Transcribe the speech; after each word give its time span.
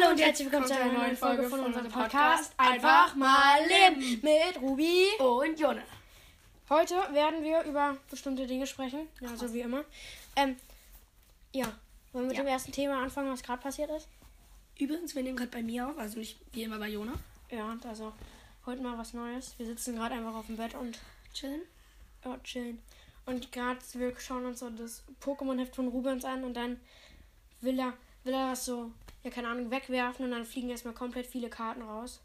Hallo 0.00 0.12
und 0.12 0.20
herzlich 0.20 0.46
willkommen 0.50 0.66
zu 0.66 0.78
einer 0.80 0.92
neuen 0.92 1.16
Folge 1.16 1.48
von 1.48 1.60
unserem 1.60 1.88
Podcast 1.88 2.54
Einfach 2.56 3.14
mal 3.16 3.58
leben 3.66 4.20
mit 4.22 4.60
Ruby. 4.62 5.06
Und 5.18 5.60
Jona. 5.60 5.82
Heute 6.70 6.94
werden 7.12 7.42
wir 7.42 7.62
über 7.64 7.96
bestimmte 8.10 8.46
Dinge 8.46 8.66
sprechen, 8.66 9.08
ja, 9.20 9.36
so 9.36 9.52
wie 9.52 9.60
immer. 9.60 9.84
Ähm, 10.36 10.56
ja, 11.52 11.66
wollen 12.12 12.24
wir 12.24 12.28
mit 12.28 12.36
Ja. 12.38 12.44
dem 12.44 12.48
ersten 12.48 12.72
Thema 12.72 13.02
anfangen, 13.02 13.30
was 13.30 13.42
gerade 13.42 13.60
passiert 13.60 13.90
ist? 13.90 14.08
Übrigens, 14.78 15.14
wir 15.14 15.22
nehmen 15.22 15.36
gerade 15.36 15.50
bei 15.50 15.62
mir 15.62 15.88
auf, 15.88 15.98
also 15.98 16.18
nicht 16.18 16.38
wie 16.52 16.62
immer 16.62 16.78
bei 16.78 16.88
Jona. 16.88 17.12
Ja, 17.50 17.76
also 17.86 18.12
heute 18.64 18.82
mal 18.82 18.96
was 18.96 19.12
Neues. 19.12 19.54
Wir 19.58 19.66
sitzen 19.66 19.96
gerade 19.96 20.14
einfach 20.14 20.34
auf 20.34 20.46
dem 20.46 20.56
Bett 20.56 20.74
und 20.74 20.98
Chillen. 21.34 21.62
ja, 22.24 22.38
chillen. 22.42 22.80
Und 23.26 23.52
gerade 23.52 23.80
wir 23.94 24.18
schauen 24.18 24.46
uns 24.46 24.60
so 24.60 24.70
das 24.70 25.02
Pokémon-Heft 25.22 25.76
von 25.76 25.88
Rubens 25.88 26.24
an 26.24 26.44
und 26.44 26.54
dann 26.54 26.80
will 27.60 27.78
er, 27.78 27.92
will 28.24 28.32
er 28.34 28.50
das 28.50 28.64
so, 28.64 28.90
ja 29.22 29.30
keine 29.30 29.48
Ahnung, 29.48 29.70
wegwerfen 29.70 30.24
und 30.24 30.30
dann 30.30 30.44
fliegen 30.44 30.70
erstmal 30.70 30.94
komplett 30.94 31.26
viele 31.26 31.50
Karten 31.50 31.82
raus. 31.82 32.20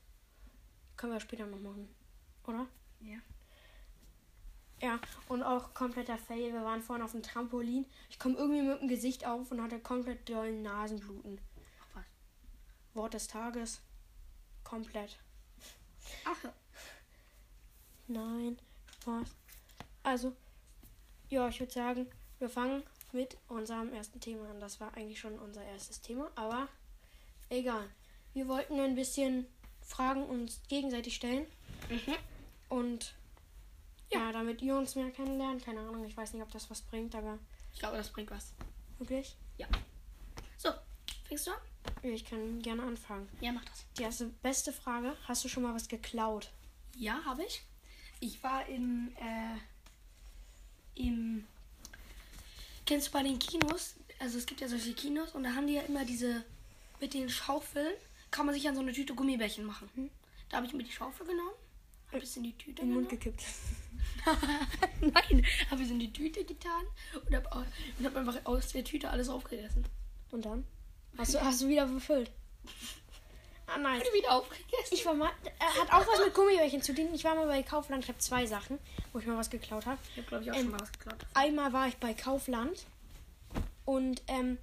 Können 0.97 1.13
wir 1.13 1.19
später 1.19 1.45
noch 1.45 1.59
machen, 1.59 1.93
oder? 2.45 2.67
Ja. 3.01 3.17
Ja, 4.81 4.99
und 5.29 5.41
auch 5.41 5.73
kompletter 5.73 6.17
Fail. 6.17 6.51
Wir 6.51 6.63
waren 6.63 6.81
vorhin 6.81 7.03
auf 7.03 7.11
dem 7.11 7.23
Trampolin. 7.23 7.85
Ich 8.09 8.19
komme 8.19 8.35
irgendwie 8.35 8.61
mit 8.61 8.81
dem 8.81 8.87
Gesicht 8.87 9.25
auf 9.25 9.51
und 9.51 9.61
hatte 9.61 9.79
komplett 9.79 10.27
dollen 10.27 10.63
Nasenbluten. 10.63 11.39
Ach 11.81 11.95
was. 11.95 12.05
Wort 12.93 13.13
des 13.13 13.27
Tages. 13.27 13.81
Komplett. 14.63 15.17
Ach 16.25 16.43
ja. 16.43 16.53
Nein, 18.07 18.59
Spaß. 19.01 19.35
Also, 20.03 20.35
ja, 21.29 21.47
ich 21.47 21.59
würde 21.59 21.73
sagen, 21.73 22.07
wir 22.39 22.49
fangen 22.49 22.83
mit 23.11 23.37
unserem 23.47 23.93
ersten 23.93 24.19
Thema 24.19 24.49
an. 24.49 24.59
Das 24.59 24.79
war 24.79 24.93
eigentlich 24.95 25.19
schon 25.19 25.39
unser 25.39 25.63
erstes 25.63 26.01
Thema, 26.01 26.29
aber 26.35 26.67
egal. 27.49 27.89
Wir 28.33 28.47
wollten 28.47 28.79
ein 28.79 28.95
bisschen 28.95 29.45
Fragen 29.81 30.23
uns 30.23 30.61
gegenseitig 30.67 31.15
stellen 31.15 31.45
Mhm. 31.89 32.15
und 32.69 33.13
ja, 34.11 34.31
damit 34.31 34.61
ihr 34.61 34.75
uns 34.77 34.95
mehr 34.95 35.11
kennenlernt. 35.11 35.63
Keine 35.63 35.79
Ahnung, 35.81 36.05
ich 36.05 36.15
weiß 36.17 36.33
nicht, 36.33 36.41
ob 36.43 36.51
das 36.51 36.69
was 36.69 36.81
bringt, 36.81 37.15
aber 37.15 37.37
Ich 37.73 37.79
glaube, 37.79 37.97
das 37.97 38.09
bringt 38.09 38.31
was. 38.31 38.53
wirklich. 38.99 39.35
So, 40.57 40.69
fängst 41.27 41.47
du 41.47 41.51
an? 41.51 41.57
Ich 42.03 42.25
kann 42.25 42.61
gerne 42.61 42.83
anfangen. 42.83 43.27
Ja, 43.41 43.51
mach 43.51 43.65
das. 43.65 43.85
Die 43.97 44.03
erste 44.03 44.25
beste 44.41 44.71
Frage: 44.73 45.15
Hast 45.27 45.43
du 45.43 45.49
schon 45.49 45.63
mal 45.63 45.73
was 45.75 45.87
geklaut? 45.87 46.49
Ja, 46.95 47.23
habe 47.25 47.43
ich. 47.43 47.61
Ich 48.21 48.41
war 48.43 48.65
im, 48.67 49.11
äh, 49.17 49.57
im, 51.01 51.45
kennst 52.85 53.07
du 53.07 53.11
bei 53.11 53.23
den 53.23 53.37
Kinos, 53.37 53.95
also 54.19 54.37
es 54.37 54.45
gibt 54.45 54.61
ja 54.61 54.67
solche 54.67 54.93
Kinos 54.93 55.31
und 55.35 55.43
da 55.43 55.53
haben 55.53 55.67
die 55.67 55.73
ja 55.73 55.81
immer 55.83 56.05
diese, 56.05 56.43
mit 56.99 57.13
den 57.13 57.29
Schaufeln, 57.29 57.93
kann 58.31 58.45
man 58.45 58.55
sich 58.55 58.67
an 58.67 58.75
so 58.75 58.81
eine 58.81 58.93
Tüte 58.93 59.13
Gummibärchen 59.15 59.65
machen. 59.65 59.89
Mhm. 59.95 60.09
Da 60.49 60.57
habe 60.57 60.67
ich 60.67 60.73
mir 60.73 60.83
die 60.83 60.91
Schaufel 60.91 61.25
genommen, 61.25 61.55
habe 62.11 62.23
es 62.23 62.35
in 62.37 62.43
die 62.43 62.57
Tüte 62.57 62.81
In 62.81 62.89
den 62.89 62.95
Mund 62.95 63.09
gekippt. 63.09 63.43
Nein, 65.01 65.45
habe 65.71 65.83
es 65.83 65.89
in 65.89 65.99
die 65.99 66.11
Tüte 66.13 66.43
getan 66.43 66.85
und 67.25 67.35
habe 67.35 67.65
hab 68.03 68.15
einfach 68.15 68.37
aus 68.45 68.71
der 68.71 68.83
Tüte 68.83 69.09
alles 69.09 69.29
aufgegessen. 69.29 69.85
Und 70.31 70.45
dann? 70.45 70.65
Hast 71.17 71.33
du, 71.33 71.41
hast 71.41 71.61
du 71.61 71.67
wieder 71.67 71.85
befüllt? 71.87 72.31
Ah, 73.67 73.79
nein. 73.79 73.99
Wurde 73.99 74.13
wieder 74.13 74.31
aufgegessen. 74.31 74.91
Ich 74.91 75.03
war 75.07 75.15
mal. 75.15 75.31
Er 75.57 75.81
hat 75.81 75.91
auch 75.91 76.07
was 76.07 76.23
mit 76.23 76.35
Gummibärchen 76.35 76.83
zu 76.83 76.93
tun. 76.93 77.09
Ich 77.15 77.23
war 77.23 77.33
mal 77.33 77.47
bei 77.47 77.63
Kaufland. 77.63 78.03
Ich 78.03 78.09
habe 78.09 78.19
zwei 78.19 78.45
Sachen, 78.45 78.77
wo 79.11 79.17
ich 79.17 79.25
mal 79.25 79.37
was 79.37 79.49
geklaut 79.49 79.87
habe. 79.87 79.97
Ich 80.11 80.17
habe, 80.17 80.27
glaube 80.27 80.43
ich, 80.43 80.51
auch 80.51 80.55
Ähm, 80.55 80.61
schon 80.65 80.71
mal 80.71 80.79
was 80.81 80.91
geklaut. 80.91 81.17
Einmal 81.33 81.73
war 81.73 81.87
ich 81.87 81.97
bei 81.97 82.13
Kaufland 82.13 82.85
und 83.85 84.21
ähm, 84.27 84.59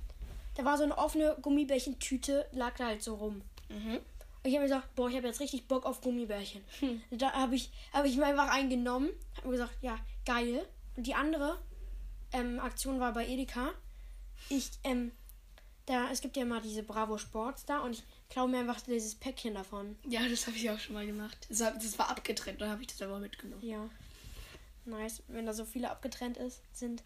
da 0.54 0.64
war 0.64 0.76
so 0.76 0.84
eine 0.84 0.98
offene 0.98 1.36
Gummibärchentüte, 1.40 2.46
lag 2.52 2.76
da 2.76 2.86
halt 2.86 3.02
so 3.02 3.14
rum. 3.14 3.42
Mhm. 3.68 4.00
Und 4.42 4.48
ich 4.48 4.54
habe 4.54 4.64
mir 4.64 4.74
gesagt, 4.74 4.94
boah, 4.94 5.08
ich 5.08 5.16
habe 5.16 5.28
jetzt 5.28 5.40
richtig 5.40 5.68
Bock 5.68 5.86
auf 5.86 6.00
Gummibärchen. 6.00 6.64
Hm. 6.80 7.00
Da 7.12 7.32
habe 7.32 7.54
ich, 7.54 7.70
hab 7.92 8.04
ich 8.04 8.16
mir 8.16 8.26
einfach 8.26 8.50
einen 8.50 8.70
genommen, 8.70 9.10
habe 9.36 9.48
mir 9.48 9.52
gesagt, 9.52 9.76
ja, 9.82 9.96
geil. 10.26 10.66
Und 10.96 11.06
die 11.06 11.14
andere 11.14 11.58
ähm, 12.32 12.58
Aktion 12.58 12.98
war 12.98 13.12
bei 13.12 13.26
Edeka. 13.28 13.70
Ich, 14.48 14.70
ähm, 14.82 15.12
da, 15.86 16.10
es 16.10 16.20
gibt 16.20 16.36
ja 16.36 16.42
immer 16.42 16.60
diese 16.60 16.82
Bravo 16.82 17.18
Sports 17.18 17.66
da 17.66 17.80
und 17.80 17.92
ich 17.92 18.02
klaue 18.30 18.48
mir 18.48 18.58
einfach 18.58 18.80
dieses 18.80 19.14
Päckchen 19.14 19.54
davon. 19.54 19.96
Ja, 20.08 20.28
das 20.28 20.48
habe 20.48 20.56
ich 20.56 20.68
auch 20.70 20.78
schon 20.78 20.94
mal 20.94 21.06
gemacht. 21.06 21.46
Das, 21.48 21.60
hab, 21.60 21.74
das 21.74 21.96
war 21.98 22.10
abgetrennt, 22.10 22.60
dann 22.60 22.70
habe 22.70 22.82
ich 22.82 22.88
das 22.88 23.00
aber 23.00 23.20
mitgenommen. 23.20 23.64
Ja. 23.64 23.88
Nice. 24.84 25.22
Wenn 25.28 25.46
da 25.46 25.52
so 25.52 25.64
viele 25.64 25.88
abgetrennt 25.88 26.36
ist, 26.36 26.62
sind. 26.72 27.04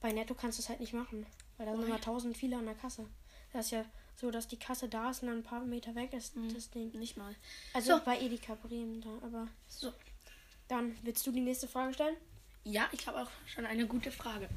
Bei 0.00 0.12
Netto 0.12 0.34
kannst 0.34 0.58
du 0.58 0.62
es 0.62 0.68
halt 0.70 0.80
nicht 0.80 0.94
machen. 0.94 1.26
Weil 1.58 1.66
da 1.66 1.76
sind 1.76 1.84
immer 1.84 2.00
tausend 2.00 2.36
viele 2.36 2.56
an 2.56 2.64
der 2.64 2.74
Kasse. 2.74 3.06
Das 3.52 3.66
ist 3.66 3.72
ja 3.72 3.84
so, 4.16 4.30
dass 4.30 4.48
die 4.48 4.58
Kasse 4.58 4.88
da 4.88 5.10
ist 5.10 5.22
und 5.22 5.28
dann 5.28 5.38
ein 5.38 5.42
paar 5.44 5.64
Meter 5.64 5.94
weg 5.94 6.12
ist, 6.12 6.34
Mhm. 6.36 6.54
das 6.54 6.70
Ding. 6.70 6.90
Nicht 6.98 7.16
mal. 7.16 7.34
Also 7.74 7.98
So. 7.98 8.04
bei 8.04 8.18
Edeka 8.20 8.54
Bremen 8.54 9.00
da, 9.00 9.10
aber. 9.22 9.48
So. 9.68 9.92
Dann 10.68 10.96
willst 11.02 11.26
du 11.26 11.32
die 11.32 11.40
nächste 11.40 11.68
Frage 11.68 11.94
stellen? 11.94 12.16
Ja, 12.64 12.88
ich 12.92 13.06
habe 13.06 13.22
auch 13.22 13.30
schon 13.46 13.64
eine 13.66 13.86
gute 13.86 14.10
Frage. 14.10 14.48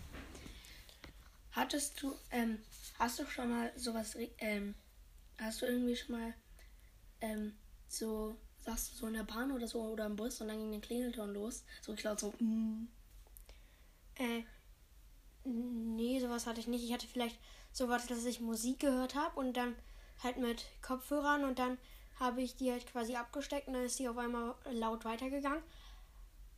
Hattest 1.51 2.01
du, 2.01 2.15
ähm, 2.31 2.59
hast 2.97 3.19
du 3.19 3.25
schon 3.25 3.49
mal 3.49 3.71
sowas, 3.77 4.15
ähm, 4.39 4.73
hast 5.37 5.61
du 5.61 5.65
irgendwie 5.65 5.95
schon 5.95 6.17
mal, 6.17 6.33
ähm, 7.21 7.53
so, 7.87 8.35
sagst 8.59 8.91
du 8.91 8.95
so 8.97 9.07
in 9.07 9.13
der 9.13 9.23
Bahn 9.23 9.51
oder 9.51 9.67
so 9.67 9.81
oder 9.81 10.05
im 10.05 10.15
Bus 10.15 10.39
und 10.41 10.47
dann 10.47 10.57
ging 10.57 10.71
der 10.71 10.81
Klingelton 10.81 11.33
los? 11.33 11.63
So, 11.81 11.93
ich 11.93 11.99
glaube 11.99 12.19
so, 12.19 12.33
mm. 12.39 12.87
Äh. 14.15 14.43
Nee, 15.43 16.19
sowas 16.19 16.45
hatte 16.45 16.59
ich 16.59 16.67
nicht. 16.67 16.83
Ich 16.83 16.93
hatte 16.93 17.07
vielleicht 17.07 17.39
sowas, 17.71 18.07
dass 18.07 18.25
ich 18.25 18.39
Musik 18.39 18.79
gehört 18.79 19.15
habe 19.15 19.39
und 19.39 19.53
dann 19.57 19.75
halt 20.23 20.37
mit 20.37 20.65
Kopfhörern 20.81 21.43
und 21.43 21.59
dann 21.59 21.77
habe 22.19 22.41
ich 22.41 22.55
die 22.55 22.71
halt 22.71 22.85
quasi 22.85 23.15
abgesteckt 23.15 23.67
und 23.67 23.73
dann 23.73 23.83
ist 23.83 23.97
die 23.97 24.07
auf 24.07 24.17
einmal 24.17 24.55
laut 24.71 25.05
weitergegangen. 25.05 25.63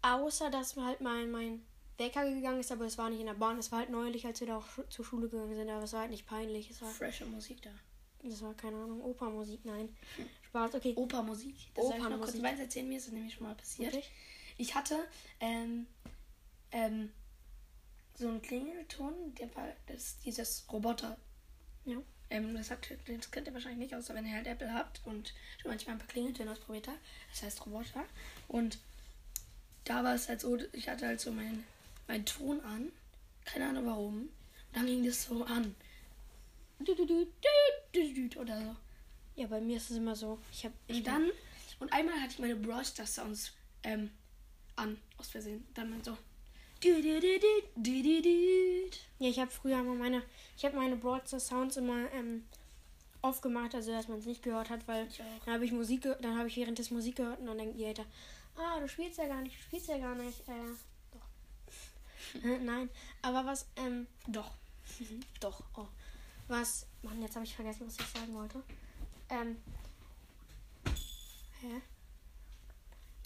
Außer, 0.01 0.49
dass 0.49 0.75
halt 0.75 0.99
mein, 0.99 1.31
mein 1.31 1.65
Wecker 1.97 2.29
gegangen 2.29 2.59
ist, 2.59 2.71
aber 2.71 2.85
es 2.85 2.97
war 2.97 3.09
nicht 3.09 3.21
in 3.21 3.27
der 3.27 3.33
Bahn. 3.33 3.57
Es 3.57 3.71
war 3.71 3.79
halt 3.79 3.89
neulich, 3.89 4.25
als 4.25 4.41
wir 4.41 4.47
da 4.47 4.57
auch 4.57 4.65
zur 4.89 5.05
Schule 5.05 5.29
gegangen 5.29 5.55
sind, 5.55 5.69
aber 5.69 5.83
es 5.83 5.93
war 5.93 6.01
halt 6.01 6.11
nicht 6.11 6.25
peinlich. 6.25 6.69
Es 6.69 6.81
war, 6.81 6.89
frische 6.89 7.25
Musik 7.25 7.61
da. 7.61 7.69
das 8.21 8.41
war 8.41 8.53
keine 8.55 8.75
Ahnung, 8.77 9.01
Opermusik, 9.01 9.63
nein. 9.63 9.95
Spaß, 10.47 10.75
okay. 10.75 10.93
Opermusik. 10.97 11.55
Das 11.73 11.85
soll 11.85 11.95
ich 11.97 12.03
noch 12.03 12.19
kurz 12.19 12.41
weiter 12.41 12.63
erzählen, 12.63 12.89
mir 12.89 12.97
ist 12.97 13.07
das 13.07 13.13
nämlich 13.13 13.33
schon 13.33 13.47
mal 13.47 13.55
passiert. 13.55 13.93
Wirklich? 13.93 14.11
Ich 14.57 14.75
hatte 14.75 14.97
ähm, 15.39 15.87
ähm, 16.71 17.11
so 18.15 18.27
einen 18.27 18.41
Klingelton, 18.41 19.33
der 19.35 19.53
war 19.55 19.67
das, 19.87 20.19
dieses 20.19 20.65
Roboter. 20.71 21.17
Ja. 21.85 21.97
Ähm, 22.29 22.55
das, 22.55 22.71
hat, 22.71 22.87
das 23.07 23.31
kennt 23.31 23.47
ihr 23.47 23.53
wahrscheinlich 23.53 23.79
nicht, 23.79 23.95
außer 23.95 24.15
wenn 24.15 24.25
ihr 24.25 24.33
halt 24.33 24.47
Apple 24.47 24.73
habt 24.73 25.01
und 25.05 25.33
schon 25.61 25.69
manchmal 25.71 25.95
ein 25.95 25.99
paar 25.99 26.07
Klingeltöne 26.07 26.51
ausprobiert 26.51 26.87
habt. 26.87 26.99
Das 27.31 27.43
heißt 27.43 27.65
Roboter. 27.65 28.05
Und 28.47 28.79
da 29.83 30.03
war 30.03 30.15
es 30.15 30.29
halt 30.29 30.41
so, 30.41 30.57
ich 30.71 30.89
hatte 30.89 31.07
halt 31.07 31.19
so 31.19 31.31
meinen 31.31 31.63
mein 32.07 32.25
Ton 32.25 32.61
an. 32.61 32.91
Keine 33.45 33.69
Ahnung 33.69 33.85
warum. 33.85 34.15
Und 34.21 34.29
dann 34.73 34.85
ging 34.85 35.05
das 35.05 35.23
so 35.23 35.43
an. 35.43 35.75
Oder 38.39 38.61
so. 38.61 38.75
Ja, 39.35 39.47
bei 39.47 39.61
mir 39.61 39.77
ist 39.77 39.89
es 39.89 39.97
immer 39.97 40.15
so. 40.15 40.39
Ich 40.51 40.65
habe 40.65 40.73
ich 40.87 40.97
Und 40.97 41.07
dann, 41.07 41.31
und 41.79 41.91
einmal 41.91 42.19
hatte 42.21 42.33
ich 42.33 42.39
meine 42.39 42.55
Brawl 42.55 42.85
Stars 42.85 43.15
Sounds 43.15 43.53
ähm, 43.83 44.11
an, 44.75 44.99
aus 45.17 45.29
Versehen. 45.29 45.65
Dann 45.73 46.03
so. 46.03 46.17
Ja, 49.19 49.29
ich 49.29 49.39
habe 49.39 49.51
früher 49.51 49.79
immer 49.79 49.95
meine, 49.95 50.21
ich 50.57 50.65
habe 50.65 50.75
meine 50.75 50.95
Broadcast 50.95 51.47
Sounds 51.47 51.77
immer 51.77 52.11
ähm, 52.11 52.43
aufgemacht, 53.21 53.73
also 53.73 53.91
dass 53.91 54.07
man 54.07 54.19
es 54.19 54.25
nicht 54.25 54.43
gehört 54.43 54.69
hat, 54.69 54.87
weil 54.87 55.07
dann 55.45 55.53
habe 55.53 55.65
ich 55.65 55.71
Musik, 55.71 56.01
dann 56.01 56.37
habe 56.37 56.47
ich 56.47 56.57
während 56.57 56.77
des 56.77 56.91
Musik 56.91 57.15
gehört 57.15 57.39
und 57.39 57.45
dann 57.47 57.57
denken 57.57 57.77
die 57.77 57.87
Hater, 57.87 58.05
ah, 58.57 58.79
du 58.79 58.87
spielst 58.87 59.17
ja 59.17 59.27
gar 59.27 59.41
nicht, 59.41 59.55
du 59.57 59.61
spielst 59.61 59.87
ja 59.87 59.97
gar 59.97 60.15
nicht, 60.15 60.41
äh, 60.47 60.73
doch. 61.13 62.43
Nein, 62.61 62.89
aber 63.21 63.45
was, 63.45 63.65
ähm, 63.77 64.07
Doch. 64.27 64.51
doch, 65.39 65.63
oh, 65.75 65.87
was, 66.47 66.85
Mann, 67.01 67.21
jetzt 67.21 67.35
habe 67.35 67.45
ich 67.45 67.55
vergessen, 67.55 67.87
was 67.87 67.97
ich 67.97 68.05
sagen 68.07 68.33
wollte. 68.33 68.61
Ähm, 69.29 69.57
hä? 71.61 71.81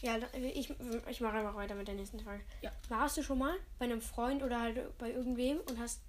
Ja, 0.01 0.17
ich, 0.33 0.69
ich 1.09 1.21
mache 1.21 1.37
einfach 1.37 1.55
weiter 1.55 1.73
mit 1.75 1.87
der 1.87 1.95
nächsten 1.95 2.19
Frage. 2.19 2.43
Ja. 2.61 2.71
Warst 2.89 3.17
du 3.17 3.23
schon 3.23 3.39
mal 3.39 3.55
bei 3.79 3.85
einem 3.85 4.01
Freund 4.01 4.43
oder 4.43 4.61
halt 4.61 4.97
bei 4.99 5.11
irgendwem 5.11 5.59
und 5.61 5.79
hast 5.79 6.01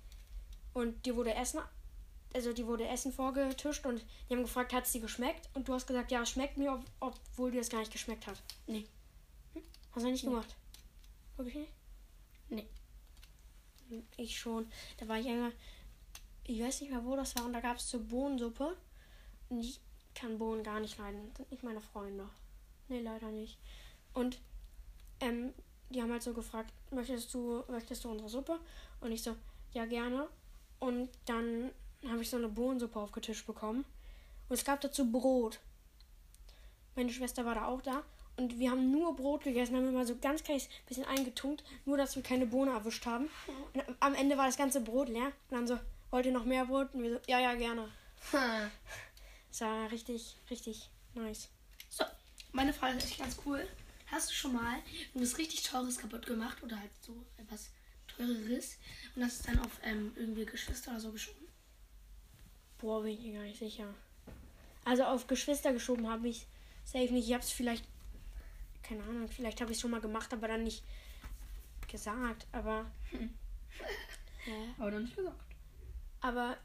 und 0.74 1.06
dir 1.06 1.16
wurde 1.16 1.34
Essen, 1.34 1.60
also 2.34 2.52
dir 2.52 2.66
wurde 2.66 2.86
Essen 2.86 3.12
vorgetischt 3.12 3.86
und 3.86 4.04
die 4.28 4.34
haben 4.34 4.42
gefragt, 4.42 4.72
hat 4.74 4.84
es 4.84 4.92
dir 4.92 5.00
geschmeckt? 5.00 5.48
Und 5.54 5.68
du 5.68 5.72
hast 5.74 5.86
gesagt, 5.86 6.10
ja, 6.10 6.22
es 6.22 6.30
schmeckt 6.30 6.58
mir, 6.58 6.72
ob, 6.72 6.84
obwohl 7.00 7.50
dir 7.50 7.58
das 7.60 7.70
gar 7.70 7.78
nicht 7.78 7.90
geschmeckt 7.92 8.26
hat. 8.26 8.42
Nee. 8.66 8.84
Hast 9.92 10.04
du 10.04 10.10
nicht 10.10 10.22
Nee. 10.24 10.30
gemacht? 10.30 10.54
Wirklich 11.36 11.54
nicht? 11.56 11.72
Nee. 12.50 12.68
Ich 14.18 14.38
schon. 14.38 14.70
Da 14.98 15.08
war 15.08 15.18
ich 15.18 15.26
einmal, 15.26 15.52
ich 16.44 16.60
weiß 16.60 16.82
nicht 16.82 16.90
mehr, 16.90 17.04
wo 17.04 17.16
das 17.16 17.34
war, 17.36 17.46
und 17.46 17.54
da 17.54 17.60
gab 17.60 17.78
es 17.78 17.88
so 17.88 17.98
Bohnensuppe. 18.00 18.76
Und 19.48 19.60
ich 19.60 19.80
kann 20.14 20.38
Bohnen 20.38 20.62
gar 20.62 20.78
nicht 20.78 20.98
leiden. 20.98 21.28
Das 21.30 21.38
sind 21.38 21.50
nicht 21.52 21.62
meine 21.62 21.80
Freunde. 21.80 22.28
Nee, 22.88 23.00
leider 23.00 23.28
nicht. 23.28 23.58
Und 24.14 24.38
ähm, 25.20 25.52
die 25.90 26.02
haben 26.02 26.12
halt 26.12 26.22
so 26.22 26.32
gefragt, 26.32 26.72
möchtest 26.90 27.32
du, 27.34 27.62
möchtest 27.68 28.04
du 28.04 28.10
unsere 28.10 28.28
Suppe? 28.28 28.58
Und 29.00 29.12
ich 29.12 29.22
so, 29.22 29.36
ja 29.72 29.86
gerne. 29.86 30.28
Und 30.78 31.10
dann 31.26 31.70
habe 32.06 32.22
ich 32.22 32.30
so 32.30 32.36
eine 32.36 32.48
Bohnensuppe 32.48 32.98
aufgetischt 32.98 33.46
bekommen. 33.46 33.84
Und 34.48 34.54
es 34.54 34.64
gab 34.64 34.80
dazu 34.80 35.10
Brot. 35.10 35.60
Meine 36.94 37.12
Schwester 37.12 37.44
war 37.44 37.54
da 37.54 37.66
auch 37.66 37.82
da. 37.82 38.02
Und 38.36 38.58
wir 38.58 38.70
haben 38.70 38.92
nur 38.92 39.16
Brot 39.16 39.42
gegessen, 39.42 39.76
haben 39.76 39.88
immer 39.88 40.06
so 40.06 40.16
ganz 40.16 40.44
kleines 40.44 40.68
bisschen 40.86 41.04
eingetunkt, 41.04 41.64
nur 41.84 41.96
dass 41.96 42.14
wir 42.14 42.22
keine 42.22 42.46
Bohne 42.46 42.70
erwischt 42.70 43.04
haben. 43.04 43.28
Und 43.74 43.82
am 43.98 44.14
Ende 44.14 44.38
war 44.38 44.46
das 44.46 44.56
ganze 44.56 44.80
Brot 44.80 45.08
leer. 45.08 45.26
Und 45.26 45.32
dann 45.50 45.66
so, 45.66 45.78
wollt 46.10 46.26
ihr 46.26 46.32
noch 46.32 46.44
mehr 46.44 46.64
Brot? 46.66 46.94
Und 46.94 47.02
wir 47.02 47.14
so, 47.14 47.20
ja, 47.26 47.40
ja, 47.40 47.54
gerne. 47.54 47.88
Das 49.50 49.62
war 49.62 49.90
richtig, 49.90 50.36
richtig 50.50 50.88
nice. 51.14 51.48
So, 51.88 52.04
meine 52.52 52.72
Frage 52.72 52.98
ist 52.98 53.06
echt 53.06 53.18
ganz 53.18 53.36
cool. 53.44 53.66
Hast 54.06 54.30
du 54.30 54.34
schon 54.34 54.54
mal 54.54 54.78
irgendwas 55.12 55.38
richtig 55.38 55.62
Teures 55.62 55.98
kaputt 55.98 56.26
gemacht 56.26 56.62
oder 56.62 56.78
halt 56.78 56.90
so 57.00 57.24
etwas 57.36 57.70
Teureres 58.06 58.78
und 59.14 59.24
hast 59.24 59.40
es 59.40 59.46
dann 59.46 59.58
auf 59.60 59.80
ähm, 59.82 60.12
irgendwie 60.16 60.46
Geschwister 60.46 60.92
oder 60.92 61.00
so 61.00 61.12
geschoben? 61.12 61.46
Boah, 62.78 63.02
bin 63.02 63.12
ich 63.12 63.20
mir 63.20 63.34
gar 63.34 63.42
nicht 63.42 63.58
sicher. 63.58 63.92
Also 64.84 65.04
auf 65.04 65.26
Geschwister 65.26 65.72
geschoben 65.72 66.08
habe 66.08 66.28
ich 66.28 66.46
safe 66.84 67.12
nicht. 67.12 67.28
Ich 67.28 67.34
habe 67.34 67.44
es 67.44 67.50
vielleicht, 67.50 67.84
keine 68.82 69.02
Ahnung, 69.02 69.28
vielleicht 69.28 69.60
habe 69.60 69.70
ich 69.70 69.76
es 69.76 69.82
schon 69.82 69.90
mal 69.90 70.00
gemacht, 70.00 70.32
aber 70.32 70.48
dann 70.48 70.64
nicht 70.64 70.82
gesagt. 71.86 72.46
Aber, 72.52 72.90
Hä? 74.44 74.74
Aber 74.78 74.90
noch 74.92 75.00
nicht 75.00 75.16
gesagt. 75.16 75.36
aber 76.20 76.56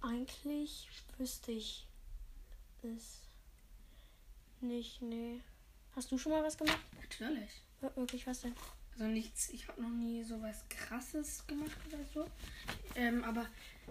eigentlich 0.00 0.88
wüsste 1.18 1.52
ich 1.52 1.86
es 2.82 3.20
nicht. 4.62 5.00
Nee. 5.02 5.40
Hast 5.96 6.10
du 6.12 6.18
schon 6.18 6.32
mal 6.32 6.42
was 6.42 6.56
gemacht? 6.56 6.78
Natürlich. 7.00 7.50
Wir- 7.80 7.94
Wirklich 7.96 8.26
was 8.26 8.40
denn? 8.42 8.54
Also 8.92 9.04
nichts, 9.04 9.48
ich 9.50 9.66
habe 9.68 9.80
noch 9.82 9.88
nie 9.90 10.22
so 10.22 10.40
was 10.42 10.68
krasses 10.68 11.46
gemacht 11.46 11.76
oder 11.88 11.98
so. 12.12 12.26
Ähm, 12.96 13.24
aber 13.24 13.46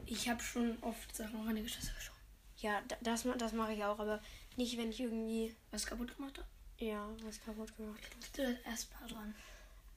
ich 0.05 0.29
habe 0.29 0.41
schon 0.41 0.77
oft 0.81 1.15
Sachen 1.15 1.47
an 1.47 1.55
die 1.55 1.63
Geschwister 1.63 1.93
geschoben. 1.95 2.19
Ja, 2.57 2.81
da- 2.87 2.97
das, 3.01 3.25
das 3.37 3.53
mache 3.53 3.73
ich 3.73 3.83
auch, 3.83 3.99
aber 3.99 4.21
nicht, 4.57 4.77
wenn 4.77 4.89
ich 4.91 4.99
irgendwie, 4.99 5.55
Was 5.71 5.85
kaputt 5.85 6.15
gemacht 6.15 6.37
habe. 6.37 6.47
ja, 6.77 7.07
was 7.23 7.41
kaputt 7.43 7.75
gemacht 7.77 8.03
habe. 8.03 8.15
Bist 8.19 8.37
du 8.37 8.43
das 8.43 8.61
erst 8.65 8.91
mal 8.93 9.07
dran? 9.07 9.35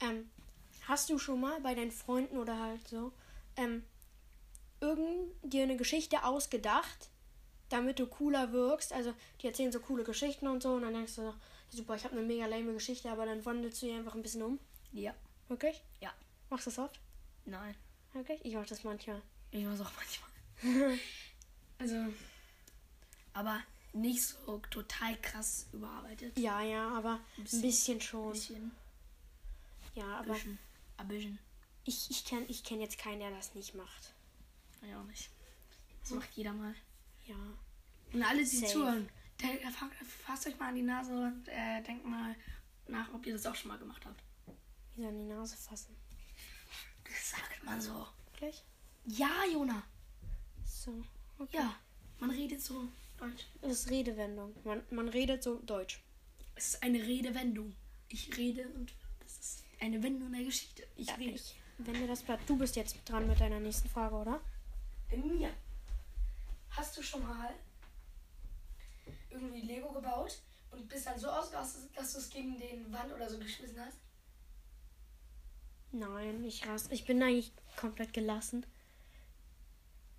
Ähm, 0.01 0.31
hast 0.89 1.11
du 1.11 1.19
schon 1.19 1.41
mal 1.41 1.61
bei 1.61 1.75
deinen 1.75 1.91
Freunden 1.93 2.39
oder 2.39 2.59
halt 2.59 2.87
so, 2.89 3.13
ähm, 3.57 3.85
irgend 4.81 5.31
dir 5.43 5.65
eine 5.65 5.77
Geschichte 5.77 6.25
ausgedacht, 6.25 7.09
damit 7.73 7.99
du 7.99 8.07
cooler 8.07 8.53
wirkst? 8.53 8.93
Also, 8.93 9.15
die 9.41 9.47
erzählen 9.47 9.73
so 9.73 9.81
coole 9.81 10.05
Geschichten 10.05 10.47
und 10.49 10.63
so 10.63 10.75
und 10.75 10.83
dann 10.83 10.95
denkst 10.95 11.17
du 11.17 11.23
so, 11.23 11.35
super, 11.71 11.97
ich 11.97 12.05
habe 12.05 12.17
eine 12.17 12.27
mega 12.27 12.47
lame 12.47 12.73
Geschichte, 12.73 13.11
aber 13.11 13.27
dann 13.27 13.45
wandelst 13.45 13.83
du 13.83 13.87
die 13.87 13.93
einfach 13.93 14.15
ein 14.15 14.23
bisschen 14.23 14.43
um. 14.43 14.59
Ja. 14.93 15.15
Wirklich? 15.49 15.83
Ja. 16.01 16.13
Machst 16.51 16.67
du 16.67 16.71
das 16.71 16.79
oft? 16.79 17.01
Nein. 17.45 17.75
Wirklich? 18.13 18.45
Ich 18.45 18.55
mach 18.55 18.67
das 18.67 18.85
manchmal. 18.85 19.23
Ich 19.51 19.65
mach's 19.65 19.81
auch 19.81 19.91
manchmal. 19.97 20.99
also, 21.79 21.97
aber 23.33 23.61
nicht 23.93 24.23
so 24.23 24.59
total 24.71 25.17
krass 25.21 25.67
überarbeitet. 25.73 26.39
Ja, 26.39 26.63
ja, 26.63 26.89
aber 26.91 27.21
ein 27.37 27.45
bisschen. 27.45 27.63
bisschen 27.63 27.97
Ein 27.97 28.01
schon. 28.01 28.33
bisschen. 28.33 28.73
Ja, 29.95 30.05
Ein 30.05 30.25
aber 30.25 30.33
bisschen. 30.35 30.59
Ein 30.97 31.09
bisschen. 31.09 31.39
ich, 31.85 32.11
ich 32.11 32.25
kenne 32.25 32.47
ich 32.49 32.65
kenn 32.65 32.81
jetzt 32.81 32.99
keinen, 32.99 33.21
der 33.21 33.31
das 33.31 33.55
nicht 33.55 33.75
macht. 33.75 34.15
Ja, 34.89 35.01
auch 35.01 35.05
nicht. 35.05 35.31
Das 36.01 36.11
macht 36.11 36.33
jeder 36.35 36.53
mal. 36.53 36.75
Ja. 37.27 37.37
Und 38.13 38.23
alle, 38.23 38.41
die 38.41 38.45
Safe. 38.47 38.73
zuhören, 38.73 39.09
fasst 40.25 40.47
euch 40.47 40.59
mal 40.59 40.69
an 40.69 40.75
die 40.75 40.83
Nase 40.83 41.13
und 41.13 41.49
äh, 41.49 41.83
denkt 41.83 42.05
mal 42.05 42.35
nach, 42.89 43.13
ob 43.15 43.25
ihr 43.27 43.33
das 43.33 43.47
auch 43.47 43.55
schon 43.55 43.69
mal 43.69 43.79
gemacht 43.79 44.05
habt. 44.05 44.23
Wie 44.97 45.07
an 45.07 45.17
die 45.19 45.25
Nase 45.25 45.57
fassen. 45.57 45.97
Das 47.05 47.31
sagt 47.31 47.65
man 47.65 47.81
so. 47.81 48.07
Wirklich? 48.33 48.63
Ja, 49.07 49.31
Jona. 49.53 49.83
So. 50.65 51.05
Okay. 51.39 51.57
Ja. 51.57 51.75
Man 52.21 52.31
redet 52.31 52.61
so 52.63 52.89
Deutsch. 53.19 53.47
Das 53.61 53.73
ist 53.73 53.91
Redewendung. 53.91 54.55
Man, 54.65 54.83
man 54.91 55.09
redet 55.09 55.43
so 55.43 55.57
Deutsch. 55.61 56.01
Es 56.55 56.69
ist 56.75 56.83
eine 56.83 57.03
Redewendung. 57.03 57.75
Ich 58.09 58.37
rede 58.37 58.69
und 58.69 58.93
das 59.21 59.39
ist 59.39 59.65
eine 59.81 60.03
Wendung 60.03 60.31
der 60.33 60.45
Geschichte. 60.45 60.87
Ich 60.97 61.09
Ja, 61.09 61.15
rede. 61.15 61.33
ich 61.33 61.57
wende 61.79 62.07
das 62.07 62.23
Blatt. 62.23 62.41
Du 62.47 62.57
bist 62.57 62.77
jetzt 62.77 62.97
dran 63.07 63.27
mit 63.27 63.41
deiner 63.41 63.59
nächsten 63.61 63.89
Frage, 63.89 64.15
oder? 64.15 64.41
Ja. 65.11 65.49
Du 65.49 65.57
schon 67.13 67.23
mal 67.29 67.53
irgendwie 69.31 69.61
Lego 69.61 69.93
gebaut 69.93 70.41
und 70.71 70.89
bist 70.89 71.07
dann 71.07 71.19
so 71.19 71.29
ausgerastet, 71.29 71.91
dass 71.95 72.13
du 72.13 72.19
es 72.19 72.31
gegen 72.31 72.59
den 72.59 72.91
Wand 72.93 73.13
oder 73.13 73.29
so 73.29 73.39
geschmissen 73.39 73.79
hast? 73.81 73.99
Nein, 75.93 76.43
ich 76.45 76.67
rast. 76.67 76.91
Ich 76.91 77.05
bin 77.05 77.23
eigentlich 77.23 77.53
komplett 77.77 78.15
gelassen. 78.15 78.65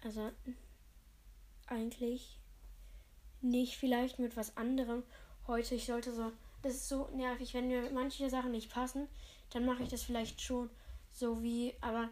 Also 0.03 0.31
eigentlich 1.65 2.39
nicht. 3.41 3.77
Vielleicht 3.77 4.19
mit 4.19 4.37
was 4.37 4.55
anderem. 4.55 5.03
Heute, 5.47 5.73
ich 5.73 5.85
sollte 5.85 6.13
so. 6.13 6.31
Das 6.61 6.75
ist 6.75 6.89
so 6.89 7.09
nervig, 7.15 7.55
wenn 7.55 7.67
mir 7.67 7.89
manche 7.89 8.29
Sachen 8.29 8.51
nicht 8.51 8.71
passen, 8.71 9.07
dann 9.49 9.65
mache 9.65 9.83
ich 9.83 9.89
das 9.89 10.03
vielleicht 10.03 10.41
schon 10.41 10.69
so 11.11 11.41
wie. 11.41 11.73
Aber 11.81 12.09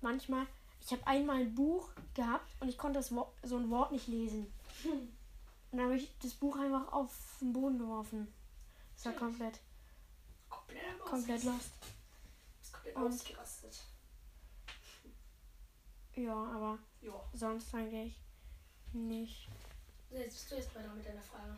manchmal. 0.00 0.46
Ich 0.84 0.92
habe 0.92 1.06
einmal 1.06 1.36
ein 1.40 1.54
Buch 1.54 1.88
gehabt 2.14 2.50
und 2.60 2.68
ich 2.68 2.76
konnte 2.76 2.98
das 2.98 3.10
Wo 3.14 3.32
so 3.42 3.56
ein 3.56 3.70
Wort 3.70 3.92
nicht 3.92 4.06
lesen. 4.08 4.52
Und 4.84 5.78
dann 5.78 5.82
habe 5.86 5.96
ich 5.96 6.10
das 6.20 6.34
Buch 6.34 6.56
einfach 6.56 6.92
auf 6.92 7.10
den 7.40 7.52
Boden 7.52 7.78
geworfen. 7.78 8.32
Das 8.94 9.06
war 9.06 9.12
komplett, 9.14 9.60
Komplett 10.50 10.98
komplett 11.00 11.44
lost. 11.44 11.70
Ist 12.62 12.72
komplett 12.72 12.96
Und- 12.96 13.06
ausgerastet. 13.12 13.78
Ja, 16.16 16.34
aber 16.34 16.78
Ja. 17.00 17.12
sonst 17.32 17.74
eigentlich 17.74 18.14
nicht. 18.92 19.48
Jetzt 20.10 20.34
bist 20.34 20.50
du 20.52 20.54
jetzt 20.56 20.74
mal 20.74 20.84
dran 20.84 20.96
mit 20.96 21.06
deiner 21.06 21.22
Frage. 21.22 21.56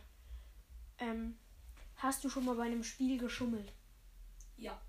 Ähm, 0.99 1.37
hast 1.97 2.25
du 2.25 2.31
schon 2.31 2.47
mal 2.47 2.55
bei 2.55 2.63
einem 2.65 2.83
Spiel 2.83 3.19
geschummelt? 3.19 3.71
Ja. 4.57 4.81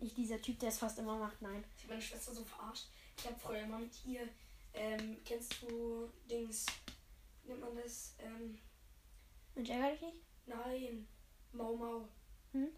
Ich, 0.00 0.14
dieser 0.14 0.40
Typ, 0.40 0.58
der 0.58 0.70
es 0.70 0.78
fast 0.78 0.98
immer 0.98 1.16
macht, 1.16 1.40
nein. 1.42 1.64
Ich 1.76 1.84
habe 1.84 1.94
meine 1.94 2.02
Schwester 2.02 2.32
so 2.32 2.44
verarscht. 2.44 2.86
Ich 3.16 3.26
habe 3.26 3.38
früher 3.38 3.60
immer 3.60 3.78
mit 3.78 3.92
ihr, 4.04 4.28
ähm, 4.74 5.18
kennst 5.24 5.62
du 5.62 6.10
Dings, 6.30 6.66
wie 7.42 7.48
nennt 7.50 7.60
man 7.60 7.76
das? 7.76 8.14
Ähm, 8.18 8.58
Mensch, 9.54 9.70
ärger 9.70 9.90
dich 9.92 10.00
nicht? 10.02 10.22
nein, 10.46 11.06
Mau 11.52 11.76
Mau. 11.76 12.08
Hm? 12.52 12.68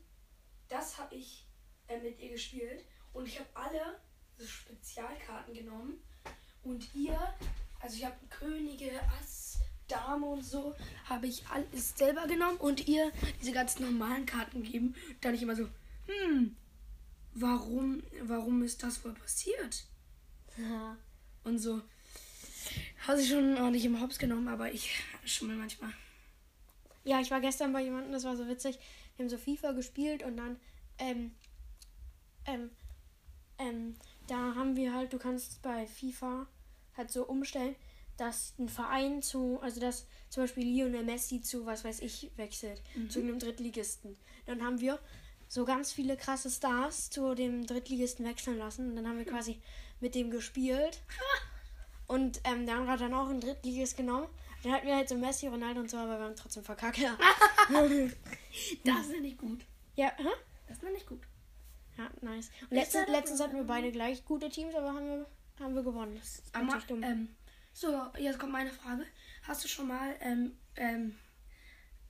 Das 0.69 0.99
habe 0.99 1.15
ich 1.15 1.47
äh, 1.89 2.01
mit 2.01 2.19
ihr 2.21 2.31
gespielt 2.31 2.85
und 3.13 3.27
ich 3.27 3.39
habe 3.39 3.49
alle 3.55 4.01
so 4.39 4.47
Spezialkarten 4.47 5.55
genommen 5.55 6.03
und 6.63 6.95
ihr, 6.95 7.19
also 7.81 7.97
ich 7.97 8.05
habe 8.05 8.17
Könige, 8.29 8.91
Ass, 9.21 9.59
Dame 9.89 10.27
und 10.27 10.43
so, 10.43 10.75
habe 11.05 11.27
ich 11.27 11.47
alles 11.49 11.97
selber 11.97 12.27
genommen 12.27 12.59
und 12.59 12.87
ihr 12.87 13.11
diese 13.41 13.53
ganzen 13.53 13.85
normalen 13.85 14.27
Karten 14.27 14.63
gegeben. 14.63 14.95
Dann 15.21 15.35
ich 15.35 15.43
immer 15.43 15.57
so, 15.57 15.69
hm, 16.07 16.57
warum, 17.35 18.03
warum 18.23 18.63
ist 18.63 18.83
das 18.83 19.05
wohl 19.05 19.15
passiert? 19.15 19.85
Ja. 20.57 20.97
Und 21.45 21.59
so. 21.59 21.81
Habe 23.07 23.21
ich 23.21 23.29
schon 23.29 23.57
ordentlich 23.57 23.85
im 23.85 24.01
Hops 24.01 24.19
genommen, 24.19 24.49
aber 24.49 24.73
ich 24.73 25.03
schummel 25.25 25.57
manchmal. 25.57 25.93
Ja, 27.05 27.21
ich 27.21 27.31
war 27.31 27.41
gestern 27.41 27.73
bei 27.73 27.83
jemandem, 27.83 28.13
das 28.13 28.25
war 28.25 28.37
so 28.37 28.47
witzig. 28.47 28.79
Wir 29.17 29.25
haben 29.25 29.31
so 29.31 29.39
FIFA 29.39 29.73
gespielt 29.73 30.23
und 30.23 30.37
dann, 30.37 30.57
ähm, 30.99 31.33
ähm, 32.45 32.71
ähm, 33.59 33.97
da 34.27 34.55
haben 34.55 34.77
wir 34.77 34.95
halt, 34.95 35.13
du 35.13 35.19
kannst 35.19 35.63
bei 35.63 35.87
FIFA 35.87 36.47
halt 36.97 37.11
so 37.11 37.27
umstellen, 37.27 37.75
dass 38.17 38.55
ein 38.59 38.69
Verein 38.69 39.23
zu, 39.23 39.59
also 39.63 39.81
dass 39.81 40.07
zum 40.29 40.43
Beispiel 40.43 40.65
Lionel 40.65 41.05
Messi 41.05 41.41
zu, 41.41 41.65
was 41.65 41.85
weiß 41.85 42.01
ich, 42.01 42.31
wechselt, 42.37 42.83
zu 43.09 43.21
einem 43.21 43.39
Drittligisten. 43.39 44.17
Dann 44.45 44.63
haben 44.63 44.81
wir 44.81 45.01
so 45.51 45.65
ganz 45.65 45.93
viele 45.93 46.17
krasse 46.17 46.49
Stars 46.49 47.11
zu 47.11 47.35
dem 47.35 47.67
Drittligisten 47.67 48.25
wechseln 48.25 48.57
lassen 48.57 48.89
und 48.89 48.97
dann 48.97 49.09
haben 49.09 49.19
wir 49.19 49.25
quasi 49.27 49.61
mit 49.99 50.15
dem 50.15 50.31
gespielt. 50.31 51.03
Und 52.07 52.41
ähm, 52.43 52.67
der 52.67 52.75
andere 52.75 52.93
hat 52.93 53.01
dann 53.03 53.15
auch 53.15 53.29
einen 53.29 53.41
Drittligist 53.41 53.97
genommen. 53.97 54.27
Dann 54.65 54.73
hatten 54.73 54.87
wir 54.89 54.97
halt 54.97 55.09
so 55.09 55.15
Messi, 55.15 55.47
Ronaldo 55.47 55.79
und 55.81 55.89
so, 55.89 55.97
aber 55.97 56.19
wir 56.19 56.25
haben 56.25 56.35
trotzdem 56.35 56.65
verkackt. 56.65 56.99
Das 58.85 59.07
nenne 59.07 59.29
ich 59.29 59.39
gut. 59.39 59.61
ja, 59.95 60.13
hä? 60.17 60.29
Das 60.67 60.83
nenne 60.83 60.97
ich 60.97 61.07
gut. 61.07 61.21
Ja, 61.97 62.11
nice. 62.21 62.51
Und 62.63 62.73
letztens, 62.73 63.09
letztens 63.09 63.41
hatten 63.41 63.55
wir 63.55 63.63
beide 63.63 63.93
gleich 63.93 64.25
gute 64.25 64.49
Teams, 64.49 64.75
aber 64.75 64.89
haben 64.89 65.07
wir, 65.07 65.27
haben 65.61 65.75
wir 65.77 65.85
gewonnen. 65.85 66.17
Das 66.19 66.41
ist 66.41 66.55
Aber, 66.55 66.83
dumm. 66.89 67.03
ähm, 67.05 67.29
so, 67.73 68.07
jetzt 68.19 68.41
kommt 68.41 68.53
meine 68.53 68.73
Frage. 68.73 69.07
Hast 69.45 69.63
du 69.63 69.69
schon 69.69 69.87
mal, 69.87 70.17
ähm, 70.21 70.57
ähm, 70.75 71.17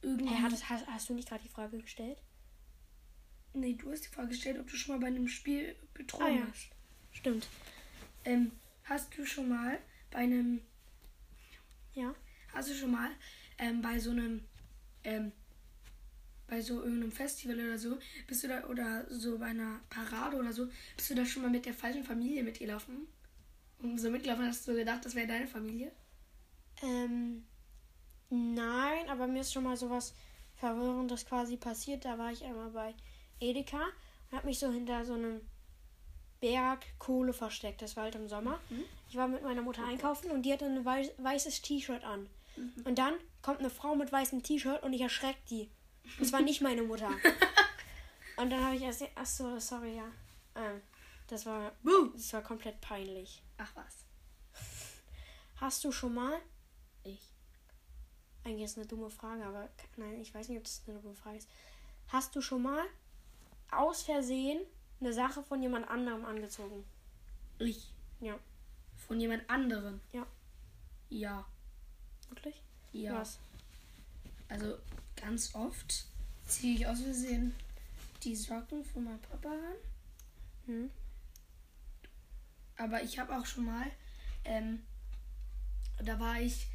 irgendwie. 0.00 0.32
Hey, 0.32 0.50
hast, 0.50 0.70
hast, 0.70 0.86
hast 0.86 1.08
du 1.10 1.14
nicht 1.14 1.28
gerade 1.28 1.42
die 1.42 1.50
Frage 1.50 1.76
gestellt? 1.78 2.16
Nee, 3.52 3.74
du 3.74 3.90
hast 3.90 4.04
die 4.04 4.08
Frage 4.08 4.28
gestellt, 4.28 4.58
ob 4.58 4.68
du 4.70 4.76
schon 4.76 4.94
mal 4.94 5.00
bei 5.00 5.08
einem 5.08 5.28
Spiel 5.28 5.74
betrogen 5.94 6.26
Ah, 6.26 6.30
ja. 6.30 6.46
hast. 6.50 6.68
Stimmt. 7.12 7.48
Ähm, 8.24 8.52
hast 8.84 9.16
du 9.16 9.24
schon 9.26 9.48
mal 9.48 9.78
bei 10.10 10.18
einem. 10.18 10.60
Ja. 11.94 12.14
Hast 12.52 12.70
du 12.70 12.74
schon 12.74 12.92
mal 12.92 13.10
ähm, 13.58 13.82
bei 13.82 13.98
so 13.98 14.10
einem. 14.10 14.42
Ähm, 15.04 15.32
bei 16.46 16.60
so 16.60 16.82
irgendeinem 16.82 17.12
Festival 17.12 17.54
oder 17.60 17.78
so, 17.78 17.96
bist 18.26 18.42
du 18.42 18.48
da, 18.48 18.64
oder 18.66 19.06
so 19.08 19.38
bei 19.38 19.46
einer 19.46 19.78
Parade 19.88 20.36
oder 20.36 20.52
so, 20.52 20.68
bist 20.96 21.08
du 21.08 21.14
da 21.14 21.24
schon 21.24 21.42
mal 21.42 21.50
mit 21.50 21.64
der 21.64 21.74
falschen 21.74 22.02
Familie 22.02 22.42
mitgelaufen? 22.42 23.06
Und 23.78 23.98
so 23.98 24.10
mitgelaufen 24.10 24.46
hast 24.46 24.66
du 24.66 24.74
gedacht, 24.74 25.04
das 25.04 25.14
wäre 25.14 25.28
deine 25.28 25.46
Familie? 25.46 25.92
Ähm, 26.82 27.44
nein, 28.30 29.08
aber 29.08 29.28
mir 29.28 29.42
ist 29.42 29.52
schon 29.52 29.62
mal 29.62 29.76
sowas 29.76 30.12
Verwirrendes 30.56 31.24
quasi 31.24 31.56
passiert. 31.56 32.04
Da 32.04 32.18
war 32.18 32.32
ich 32.32 32.42
einmal 32.44 32.70
bei 32.70 32.94
Edeka 33.40 33.82
und 34.30 34.36
habe 34.36 34.46
mich 34.46 34.58
so 34.58 34.70
hinter 34.70 35.04
so 35.04 35.14
einem 35.14 35.40
Berg 36.40 36.86
Kohle 36.98 37.32
versteckt. 37.32 37.82
Das 37.82 37.96
war 37.96 38.04
halt 38.04 38.14
im 38.14 38.28
Sommer. 38.28 38.60
Mhm. 38.70 38.84
Ich 39.08 39.16
war 39.16 39.28
mit 39.28 39.42
meiner 39.42 39.62
Mutter 39.62 39.84
einkaufen 39.84 40.30
und 40.30 40.42
die 40.42 40.52
hatte 40.52 40.66
ein 40.66 40.84
weiß, 40.84 41.12
weißes 41.18 41.62
T-Shirt 41.62 42.04
an. 42.04 42.28
Mhm. 42.56 42.72
Und 42.84 42.98
dann 42.98 43.14
kommt 43.42 43.60
eine 43.60 43.70
Frau 43.70 43.94
mit 43.94 44.10
weißem 44.10 44.42
T-Shirt 44.42 44.82
und 44.82 44.92
ich 44.92 45.00
erschreckt 45.00 45.50
die. 45.50 45.70
Das 46.18 46.32
war 46.32 46.40
nicht 46.40 46.60
meine 46.60 46.82
Mutter. 46.82 47.08
und 48.36 48.50
dann 48.50 48.64
habe 48.64 48.76
ich 48.76 48.82
erst, 48.82 49.04
ach 49.14 49.26
so, 49.26 49.58
sorry, 49.58 49.96
ja. 49.96 50.10
Ähm, 50.54 50.80
das 51.28 51.46
war, 51.46 51.72
das 52.14 52.32
war 52.32 52.42
komplett 52.42 52.80
peinlich. 52.80 53.42
Ach 53.58 53.70
was. 53.74 54.04
Hast 55.56 55.84
du 55.84 55.92
schon 55.92 56.14
mal, 56.14 56.40
Ich. 57.04 57.20
eigentlich 58.44 58.64
ist 58.64 58.78
eine 58.78 58.86
dumme 58.86 59.10
Frage, 59.10 59.44
aber 59.44 59.68
nein, 59.96 60.20
ich 60.20 60.34
weiß 60.34 60.48
nicht, 60.48 60.58
ob 60.58 60.64
das 60.64 60.82
eine 60.86 60.98
dumme 60.98 61.14
Frage 61.14 61.36
ist. 61.36 61.48
Hast 62.08 62.34
du 62.34 62.40
schon 62.40 62.62
mal 62.62 62.82
aus 63.72 64.02
Versehen 64.02 64.60
eine 65.00 65.12
Sache 65.12 65.42
von 65.42 65.62
jemand 65.62 65.88
anderem 65.88 66.24
angezogen? 66.24 66.84
Ich. 67.58 67.92
Ja. 68.20 68.38
Von 68.96 69.20
jemand 69.20 69.48
anderem. 69.48 70.00
Ja. 70.12 70.26
Ja. 71.08 71.46
Wirklich? 72.28 72.62
Ja. 72.92 73.20
Was? 73.20 73.38
Also 74.48 74.76
ganz 75.16 75.54
oft 75.54 76.06
ziehe 76.46 76.76
ich 76.76 76.86
aus 76.86 77.00
Versehen 77.00 77.54
die 78.22 78.36
Socken 78.36 78.84
von 78.84 79.04
meinem 79.04 79.20
Papa 79.20 79.48
an. 79.48 79.76
Hm? 80.66 80.90
Aber 82.76 83.02
ich 83.02 83.18
habe 83.18 83.36
auch 83.36 83.46
schon 83.46 83.64
mal, 83.66 83.86
ähm, 84.44 84.82
da 86.02 86.18
war 86.18 86.40
ich 86.40 86.66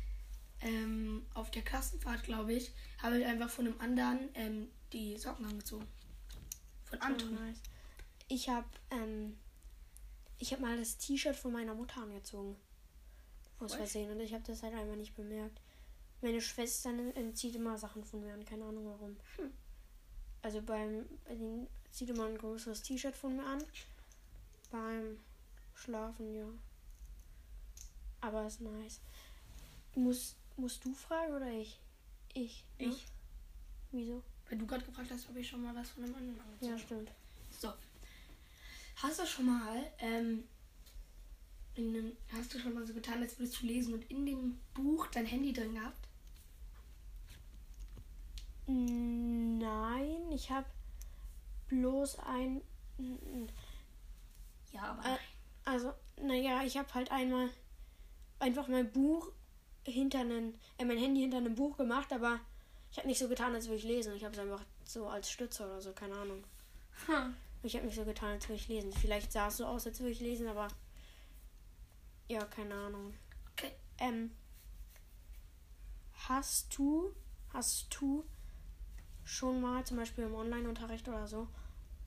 ähm, 0.62 1.26
auf 1.34 1.52
der 1.52 1.64
Klassenfahrt, 1.64 2.24
glaube 2.24 2.54
ich, 2.54 2.72
habe 3.02 3.20
ich 3.20 3.26
einfach 3.26 3.50
von 3.50 3.68
einem 3.68 3.80
anderen 3.80 4.30
ähm, 4.36 4.68
die 4.94 5.18
Socken 5.18 5.46
angezogen. 5.46 5.88
Von 6.86 7.02
Anton. 7.02 7.34
Nice. 7.36 7.62
Ich 8.28 8.50
habe 8.50 8.68
ähm, 8.92 9.38
ich 10.38 10.52
habe 10.52 10.62
mal 10.62 10.78
das 10.78 10.98
T-Shirt 10.98 11.36
von 11.36 11.54
meiner 11.54 11.74
Mutter 11.74 12.02
angezogen. 12.02 12.56
Aus 13.60 13.72
Was? 13.72 13.78
Versehen. 13.78 14.12
Und 14.12 14.20
ich 14.20 14.34
habe 14.34 14.44
das 14.44 14.64
halt 14.64 14.74
einfach 14.74 14.96
nicht 14.96 15.16
bemerkt. 15.16 15.60
Meine 16.22 16.42
Schwester 16.42 16.90
entzieht 17.16 17.56
immer 17.56 17.78
Sachen 17.78 18.04
von 18.04 18.22
mir 18.22 18.34
an. 18.34 18.46
Keine 18.46 18.66
Ahnung 18.66 18.86
warum. 18.86 19.18
Hm. 19.38 19.52
Also 20.42 20.62
beim 20.62 21.06
bei 21.26 21.36
den 21.36 21.68
zieht 21.92 22.10
immer 22.10 22.26
ein 22.26 22.38
größeres 22.38 22.82
T-Shirt 22.82 23.16
von 23.16 23.38
mir 23.38 23.46
an. 23.46 23.64
Beim 24.72 25.20
Schlafen, 25.74 26.36
ja. 26.36 26.48
Aber 28.22 28.46
ist 28.46 28.62
nice. 28.62 29.00
Muss, 29.96 30.36
musst 30.58 30.84
du 30.84 30.94
fragen 30.94 31.34
oder 31.34 31.52
ich? 31.52 31.80
Ich. 32.34 32.66
ne? 32.80 32.88
Ich. 32.88 33.06
Wieso? 33.92 34.24
Weil 34.50 34.58
du 34.58 34.68
gerade 34.68 34.86
gefragt 34.86 35.10
hast, 35.12 35.30
ob 35.30 35.36
ich 35.38 35.48
schon 35.48 35.64
mal 35.64 35.76
was 35.76 35.90
von 35.90 36.04
einem 36.04 36.16
anderen 36.16 36.40
angezogen 36.40 36.72
Ja, 36.72 36.78
stimmt. 36.78 37.12
So. 37.60 37.74
Hast 38.98 39.20
du 39.20 39.26
schon 39.26 39.46
mal, 39.46 39.84
ähm, 40.00 40.44
in 41.76 41.90
einem, 41.90 42.12
hast 42.32 42.54
du 42.54 42.60
schon 42.60 42.74
mal 42.74 42.86
so 42.86 42.94
getan, 42.94 43.22
als 43.22 43.38
würdest 43.38 43.62
du 43.62 43.66
lesen 43.66 43.94
und 43.94 44.10
in 44.10 44.26
dem 44.26 44.58
Buch 44.74 45.08
dein 45.08 45.26
Handy 45.26 45.52
drin 45.52 45.74
gehabt? 45.76 46.08
Nein, 48.68 50.32
ich 50.32 50.50
habe 50.50 50.66
bloß 51.68 52.20
ein. 52.20 52.62
Ja, 54.72 54.84
aber 54.84 55.06
Äh, 55.06 55.18
also, 55.66 55.94
naja, 56.22 56.64
ich 56.64 56.78
habe 56.78 56.94
halt 56.94 57.12
einmal 57.12 57.50
einfach 58.40 58.68
mein 58.68 58.92
Buch 58.92 59.32
hinter 59.84 60.20
einen, 60.20 60.60
äh, 60.78 60.86
mein 60.86 60.98
Handy 60.98 61.22
hinter 61.22 61.38
einem 61.38 61.56
Buch 61.56 61.78
gemacht, 61.78 62.12
aber 62.12 62.40
ich 62.96 63.00
habe 63.00 63.10
nicht 63.10 63.20
so 63.20 63.28
getan, 63.28 63.54
als 63.54 63.66
würde 63.66 63.76
ich 63.76 63.84
lesen. 63.84 64.16
Ich 64.16 64.24
habe 64.24 64.34
es 64.34 64.40
einfach 64.40 64.64
so 64.86 65.10
als 65.10 65.30
Stütze 65.30 65.66
oder 65.66 65.82
so, 65.82 65.92
keine 65.92 66.16
Ahnung. 66.16 66.46
Hm. 67.08 67.36
Ich 67.62 67.76
habe 67.76 67.86
nicht 67.86 67.96
so 67.96 68.06
getan, 68.06 68.30
als 68.30 68.48
würde 68.48 68.56
ich 68.56 68.70
lesen. 68.70 68.94
Vielleicht 68.94 69.34
sah 69.34 69.50
es 69.50 69.58
so 69.58 69.66
aus, 69.66 69.86
als 69.86 70.00
würde 70.00 70.14
ich 70.14 70.22
lesen, 70.22 70.48
aber 70.48 70.70
ja, 72.30 72.46
keine 72.46 72.74
Ahnung. 72.74 73.14
Okay. 73.52 73.74
Ähm, 73.98 74.32
hast 76.30 76.78
du, 76.78 77.14
hast 77.50 77.94
du 78.00 78.24
schon 79.26 79.60
mal 79.60 79.84
zum 79.84 79.98
Beispiel 79.98 80.24
im 80.24 80.36
Online-Unterricht 80.36 81.10
oder 81.10 81.28
so, 81.28 81.50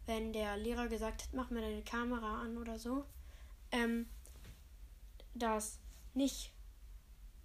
wenn 0.07 0.33
der 0.33 0.57
Lehrer 0.57 0.88
gesagt 0.88 1.25
hat, 1.25 1.35
mach 1.35 1.50
mir 1.50 1.61
deine 1.61 1.83
Kamera 1.83 2.40
an 2.40 2.57
oder 2.57 2.78
so, 2.78 3.04
ähm, 3.73 4.09
das 5.35 5.80
nicht 6.14 6.54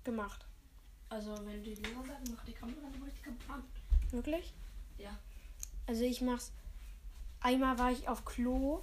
gemacht? 0.06 0.48
Also, 1.10 1.36
wenn 1.46 1.64
die 1.64 1.76
Lehrer 1.76 2.04
sagen, 2.06 2.24
mach 2.36 2.44
die 2.46 2.54
Kamera, 2.54 2.82
dann 2.82 3.00
mach 3.00 3.08
ich 3.08 3.14
die 3.14 3.22
Kamera 3.22 3.54
an. 3.56 3.64
Wirklich? 4.12 4.54
Ja. 4.98 5.18
Also 5.88 6.04
ich 6.04 6.22
mach's. 6.22 6.52
Einmal 7.42 7.78
war 7.78 7.92
ich 7.92 8.08
auf 8.08 8.24
Klo 8.26 8.82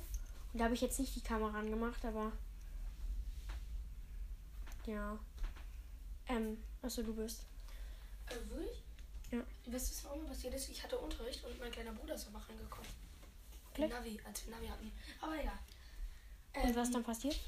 und 0.53 0.59
da 0.59 0.65
habe 0.65 0.75
ich 0.75 0.81
jetzt 0.81 0.99
nicht 1.01 1.15
die 1.17 1.23
Kamera 1.23 1.59
angemacht, 1.59 2.05
aber 2.05 2.33
ja. 4.87 5.19
Ähm, 6.29 6.59
achso, 6.83 7.03
du 7.03 7.15
bist. 7.15 7.45
Also, 8.27 8.51
wirklich? 8.51 8.83
Ja. 9.31 9.39
Weißt 9.73 9.91
du, 9.91 9.95
was 9.95 10.05
warum 10.05 10.27
passiert 10.27 10.55
ist? 10.55 10.69
Ich 10.69 10.83
hatte 10.83 10.99
Unterricht 10.99 11.45
und 11.45 11.59
mein 11.59 11.71
kleiner 11.71 11.93
Bruder 11.93 12.15
ist 12.15 12.27
einfach 12.27 12.49
reingekommen. 12.49 12.91
Okay. 13.73 13.89
Navi, 13.89 14.21
als 14.25 14.45
wir 14.45 14.55
Navi 14.55 14.67
hatten. 14.67 14.93
Aber 15.21 15.39
egal. 15.41 15.59
Und 16.55 16.77
was 16.77 16.89
Ähm, 16.89 16.95
dann 16.95 17.05
passiert? 17.05 17.41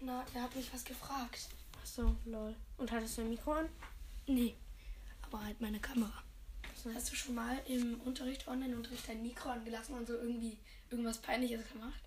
Na, 0.00 0.24
er 0.34 0.42
hat 0.42 0.54
mich 0.56 0.72
was 0.72 0.84
gefragt. 0.84 1.48
Achso, 1.82 2.14
lol. 2.24 2.54
Und 2.76 2.90
hattest 2.92 3.18
du 3.18 3.22
ein 3.22 3.30
Mikro 3.30 3.52
an? 3.52 3.68
Nee. 4.26 4.54
Aber 5.22 5.42
halt 5.44 5.60
meine 5.60 5.80
Kamera. 5.80 6.22
Hast 6.94 7.10
du 7.12 7.14
schon 7.16 7.34
mal 7.34 7.58
im 7.66 8.00
Unterricht, 8.02 8.48
Online-Unterricht 8.48 9.06
dein 9.08 9.22
Mikro 9.22 9.50
angelassen 9.50 9.94
und 9.96 10.06
so 10.06 10.14
irgendwie 10.14 10.58
irgendwas 10.90 11.18
Peinliches 11.18 11.68
gemacht? 11.70 12.00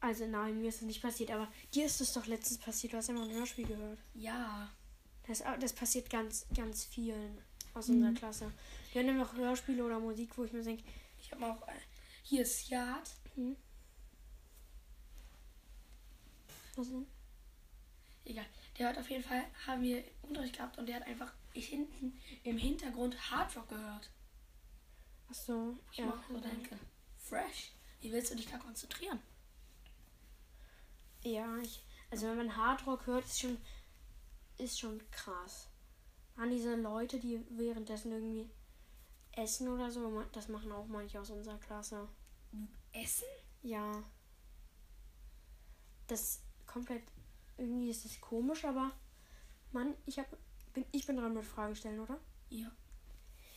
Also 0.00 0.26
nein, 0.26 0.60
mir 0.60 0.68
ist 0.68 0.78
das 0.80 0.86
nicht 0.86 1.00
passiert, 1.00 1.30
aber 1.30 1.46
dir 1.72 1.86
ist 1.86 2.00
es 2.00 2.12
doch 2.12 2.26
letztens 2.26 2.58
passiert. 2.58 2.92
Du 2.92 2.96
hast 2.96 3.06
ja 3.08 3.14
mal 3.14 3.28
ein 3.28 3.34
Hörspiel 3.36 3.66
gehört. 3.66 3.98
Ja. 4.14 4.68
Das, 5.28 5.44
das 5.60 5.72
passiert 5.72 6.10
ganz, 6.10 6.44
ganz 6.56 6.84
vielen 6.84 7.38
aus 7.74 7.86
Mhm. 7.86 7.94
unserer 7.96 8.14
Klasse. 8.14 8.52
Wir 8.92 9.00
haben 9.00 9.06
nämlich 9.06 9.26
auch 9.28 9.34
Hörspiele 9.34 9.84
oder 9.84 10.00
Musik, 10.00 10.36
wo 10.36 10.42
ich 10.44 10.52
mir 10.52 10.62
denke, 10.62 10.82
Ich 11.20 11.30
habe 11.30 11.46
auch. 11.46 11.68
Äh, 11.68 11.72
hier 12.24 12.42
ist 12.42 12.68
Yard. 12.68 13.08
hm? 13.36 13.56
Was 16.74 16.88
denn? 16.88 17.06
Egal. 18.32 18.46
Der 18.78 18.88
hat 18.88 18.96
auf 18.96 19.10
jeden 19.10 19.22
Fall, 19.22 19.44
haben 19.66 19.82
wir 19.82 20.02
Unterricht 20.22 20.56
gehabt 20.56 20.78
und 20.78 20.86
der 20.86 20.96
hat 20.96 21.06
einfach 21.06 21.30
hinten 21.52 22.18
im 22.44 22.56
Hintergrund 22.56 23.30
Hardrock 23.30 23.68
gehört. 23.68 24.10
Achso, 25.28 25.76
Ich 25.90 25.98
ja. 25.98 26.06
mach 26.06 26.26
so 26.26 26.40
denke. 26.40 26.78
Fresh. 27.18 27.72
Wie 28.00 28.10
willst 28.10 28.32
du 28.32 28.36
dich 28.36 28.48
da 28.48 28.56
konzentrieren? 28.56 29.20
Ja, 31.22 31.58
ich, 31.58 31.84
also 32.10 32.26
wenn 32.26 32.38
man 32.38 32.56
Hardrock 32.56 33.04
hört, 33.06 33.26
ist 33.26 33.40
schon, 33.40 33.58
ist 34.56 34.80
schon 34.80 34.98
krass. 35.10 35.68
An 36.36 36.48
diese 36.50 36.74
Leute, 36.74 37.20
die 37.20 37.38
währenddessen 37.50 38.12
irgendwie 38.12 38.48
essen 39.32 39.68
oder 39.68 39.90
so, 39.90 40.22
das 40.32 40.48
machen 40.48 40.72
auch 40.72 40.86
manche 40.86 41.20
aus 41.20 41.28
unserer 41.28 41.58
Klasse. 41.58 42.08
Essen? 42.92 43.28
Ja. 43.60 44.02
Das 46.06 46.40
komplett, 46.66 47.02
irgendwie 47.62 47.90
ist 47.90 48.04
das 48.04 48.20
komisch, 48.20 48.64
aber 48.64 48.92
Mann, 49.72 49.94
ich 50.06 50.18
hab, 50.18 50.26
bin, 50.74 50.84
ich 50.92 51.06
bin 51.06 51.16
dran 51.16 51.34
mit 51.34 51.44
Fragen 51.44 51.74
stellen, 51.74 52.00
oder? 52.00 52.18
Ja. 52.50 52.70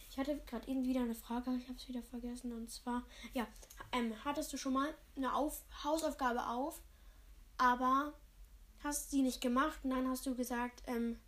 Ich 0.10 0.18
hatte 0.18 0.40
gerade 0.46 0.68
eben 0.68 0.86
wieder 0.86 1.02
eine 1.02 1.16
Frage, 1.16 1.50
aber 1.50 1.58
ich 1.58 1.68
habe 1.68 1.78
es 1.78 1.90
wieder 1.90 2.02
vergessen. 2.02 2.54
Und 2.54 2.72
zwar, 2.72 3.04
ja, 3.34 3.48
ähm, 3.92 4.14
hattest 4.24 4.54
du 4.54 4.58
schon 4.58 4.74
mal 4.74 4.94
eine 5.18 5.34
auf 5.34 5.64
Hausaufgabe 5.84 6.48
auf, 6.48 6.82
aber 7.58 8.14
hast 8.84 9.12
sie 9.12 9.22
nicht 9.22 9.42
gemacht 9.42 9.80
und 9.84 9.90
dann 9.90 10.08
hast 10.08 10.26
du 10.26 10.36
gesagt, 10.36 10.84
ähm, 10.88 11.20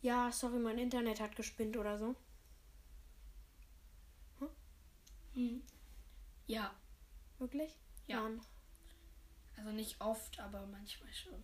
ja, 0.00 0.32
sorry, 0.32 0.58
mein 0.58 0.78
Internet 0.78 1.20
hat 1.20 1.36
gespinnt 1.36 1.76
oder 1.76 1.98
so. 1.98 2.16
Hm. 5.34 5.62
Ja. 6.46 6.74
Wirklich? 7.38 7.76
Ja. 8.06 8.20
Mann. 8.22 8.40
Also 9.56 9.70
nicht 9.70 10.00
oft, 10.00 10.38
aber 10.40 10.66
manchmal 10.66 11.12
schon. 11.12 11.42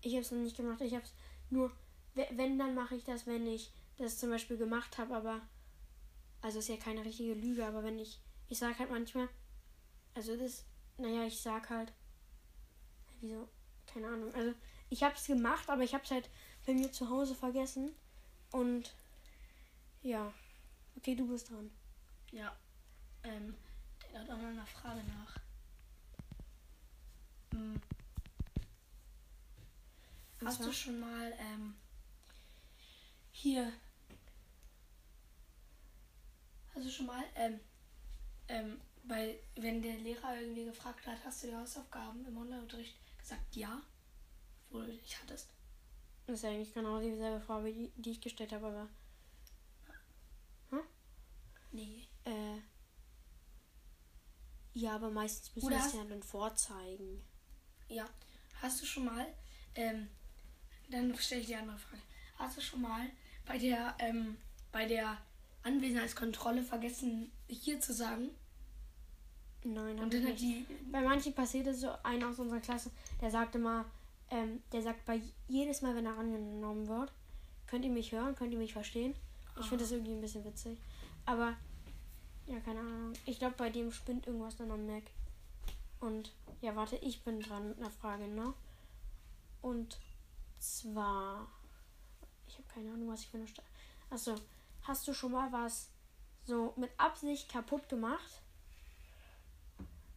Ich 0.00 0.12
habe 0.12 0.22
es 0.22 0.30
noch 0.30 0.38
nicht 0.38 0.56
gemacht. 0.56 0.80
Ich 0.80 0.94
habe 0.94 1.04
es 1.04 1.12
nur, 1.50 1.70
we- 2.14 2.28
wenn, 2.32 2.58
dann 2.58 2.74
mache 2.74 2.94
ich 2.96 3.04
das, 3.04 3.26
wenn 3.26 3.46
ich 3.46 3.70
das 3.96 4.18
zum 4.18 4.30
Beispiel 4.30 4.56
gemacht 4.56 4.98
habe, 4.98 5.14
aber, 5.16 5.40
also 6.42 6.58
ist 6.60 6.68
ja 6.68 6.76
keine 6.76 7.04
richtige 7.04 7.34
Lüge, 7.34 7.66
aber 7.66 7.82
wenn 7.82 7.98
ich, 7.98 8.20
ich 8.48 8.58
sag 8.58 8.78
halt 8.78 8.90
manchmal, 8.90 9.28
also 10.14 10.36
das, 10.36 10.64
naja, 10.98 11.24
ich 11.26 11.40
sag 11.40 11.68
halt, 11.70 11.92
wieso, 13.20 13.48
keine 13.86 14.06
Ahnung, 14.08 14.32
also 14.34 14.54
ich 14.90 15.02
habe 15.02 15.14
es 15.16 15.26
gemacht, 15.26 15.68
aber 15.68 15.82
ich 15.82 15.94
habe 15.94 16.04
es 16.04 16.10
halt 16.10 16.30
bei 16.66 16.74
mir 16.74 16.92
zu 16.92 17.08
Hause 17.10 17.34
vergessen 17.34 17.90
und, 18.52 18.94
ja, 20.02 20.32
okay, 20.96 21.14
du 21.16 21.26
bist 21.26 21.50
dran. 21.50 21.70
Ja. 22.30 22.54
Ähm, 23.24 23.54
der 24.12 24.20
hat 24.20 24.30
auch 24.30 24.36
noch 24.36 24.44
eine 24.48 24.66
Frage 24.66 25.02
nach. 25.04 25.40
Hm. 27.52 27.80
Hast 30.44 30.64
du 30.64 30.72
schon 30.72 31.00
mal 31.00 31.32
ähm, 31.38 31.74
Hier. 33.32 33.72
Hast 36.74 36.86
du 36.86 36.90
schon 36.90 37.06
mal, 37.06 37.24
ähm, 37.34 37.60
ähm, 38.48 38.80
bei, 39.04 39.40
wenn 39.56 39.82
der 39.82 39.96
Lehrer 39.96 40.40
irgendwie 40.40 40.64
gefragt 40.64 41.06
hat, 41.06 41.18
hast 41.24 41.42
du 41.42 41.48
die 41.48 41.56
Hausaufgaben 41.56 42.24
im 42.26 42.36
Online-Unterricht 42.36 42.96
gesagt, 43.18 43.56
ja? 43.56 43.82
Wo 44.70 44.80
du 44.80 44.92
nicht 44.92 45.20
hattest? 45.22 45.50
Das 46.26 46.38
ist 46.38 46.44
eigentlich 46.44 46.74
genau 46.74 47.00
dieselbe 47.00 47.40
Frage, 47.40 47.72
die, 47.72 47.90
die 47.96 48.10
ich 48.10 48.20
gestellt 48.20 48.52
habe, 48.52 48.66
aber. 48.66 48.88
Nee. 51.72 52.08
Äh. 52.24 52.58
Ja, 54.74 54.94
aber 54.94 55.10
meistens 55.10 55.54
müssen 55.54 55.70
wir 55.70 55.78
es 55.78 55.92
ja 55.92 56.04
dann 56.04 56.22
vorzeigen. 56.22 57.22
Ja. 57.88 58.08
Hast 58.62 58.80
du 58.80 58.86
schon 58.86 59.04
mal, 59.04 59.26
ähm, 59.74 60.08
dann 60.90 61.14
stelle 61.16 61.42
ich 61.42 61.52
eine 61.54 61.62
andere 61.62 61.78
Frage. 61.78 62.02
Hast 62.38 62.56
du 62.56 62.60
schon 62.60 62.82
mal 62.82 63.06
bei 63.46 63.58
der, 63.58 63.94
ähm, 63.98 64.36
bei 64.72 64.86
der 64.86 65.18
Anwesenheitskontrolle 65.62 66.62
vergessen, 66.62 67.30
hier 67.48 67.80
zu 67.80 67.92
sagen? 67.92 68.30
Nein, 69.64 69.98
Und 69.98 70.14
dann 70.14 70.26
hat 70.26 70.38
die, 70.38 70.64
Bei 70.90 71.00
manchen 71.00 71.34
passiert 71.34 71.66
es 71.66 71.80
so, 71.80 71.90
einer 72.02 72.28
aus 72.28 72.38
unserer 72.38 72.60
Klasse, 72.60 72.90
der 73.20 73.30
sagt 73.30 73.54
immer, 73.54 73.84
ähm, 74.30 74.62
der 74.72 74.82
sagt 74.82 75.04
bei 75.04 75.20
jedes 75.48 75.82
Mal, 75.82 75.94
wenn 75.96 76.06
er 76.06 76.16
angenommen 76.16 76.86
wird, 76.86 77.12
könnt 77.66 77.84
ihr 77.84 77.90
mich 77.90 78.12
hören, 78.12 78.34
könnt 78.34 78.52
ihr 78.52 78.58
mich 78.58 78.72
verstehen? 78.72 79.14
Ich 79.60 79.66
finde 79.66 79.82
das 79.82 79.90
irgendwie 79.90 80.12
ein 80.12 80.20
bisschen 80.20 80.44
witzig. 80.44 80.78
Aber, 81.26 81.56
ja, 82.46 82.60
keine 82.60 82.78
Ahnung. 82.78 83.12
Ich 83.26 83.40
glaube, 83.40 83.56
bei 83.58 83.70
dem 83.70 83.90
spinnt 83.90 84.26
irgendwas 84.26 84.56
dann 84.56 84.70
am 84.70 84.86
Mac. 84.86 85.02
Und, 86.00 86.32
ja, 86.60 86.76
warte, 86.76 86.96
ich 86.96 87.22
bin 87.24 87.40
dran 87.40 87.68
mit 87.68 87.78
einer 87.78 87.90
Frage, 87.90 88.28
ne? 88.28 88.54
Und 89.60 89.98
zwar, 90.58 91.48
ich 92.46 92.54
habe 92.54 92.68
keine 92.68 92.92
Ahnung, 92.92 93.08
was 93.08 93.20
ich 93.20 93.28
für 93.28 93.38
eine 93.38 93.48
Sta 93.48 93.62
Achso, 94.10 94.36
hast 94.82 95.06
du 95.06 95.12
schon 95.12 95.32
mal 95.32 95.52
was 95.52 95.90
so 96.44 96.72
mit 96.76 96.90
Absicht 96.98 97.50
kaputt 97.50 97.88
gemacht? 97.88 98.42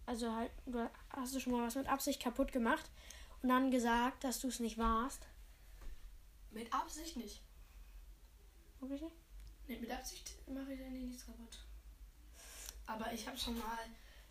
Also 0.05 0.33
halt, 0.33 0.51
du 0.65 0.89
hast 1.09 1.35
du 1.35 1.39
schon 1.39 1.53
mal 1.53 1.65
was 1.65 1.75
mit 1.75 1.87
Absicht 1.87 2.21
kaputt 2.21 2.51
gemacht 2.51 2.89
und 3.41 3.49
dann 3.49 3.71
gesagt, 3.71 4.23
dass 4.23 4.39
du 4.39 4.47
es 4.47 4.59
nicht 4.59 4.77
warst? 4.77 5.27
mit 6.51 6.71
Absicht 6.73 7.17
nicht. 7.17 7.41
Wirklich 8.79 9.01
nicht? 9.01 9.15
Nee, 9.67 9.77
mit 9.77 9.91
Absicht 9.91 10.31
mache 10.47 10.73
ich 10.73 10.79
dann 10.79 10.93
nichts 10.93 11.25
kaputt. 11.25 11.59
Aber 12.85 13.11
ich 13.13 13.25
habe 13.27 13.37
schon 13.37 13.57
mal 13.57 13.77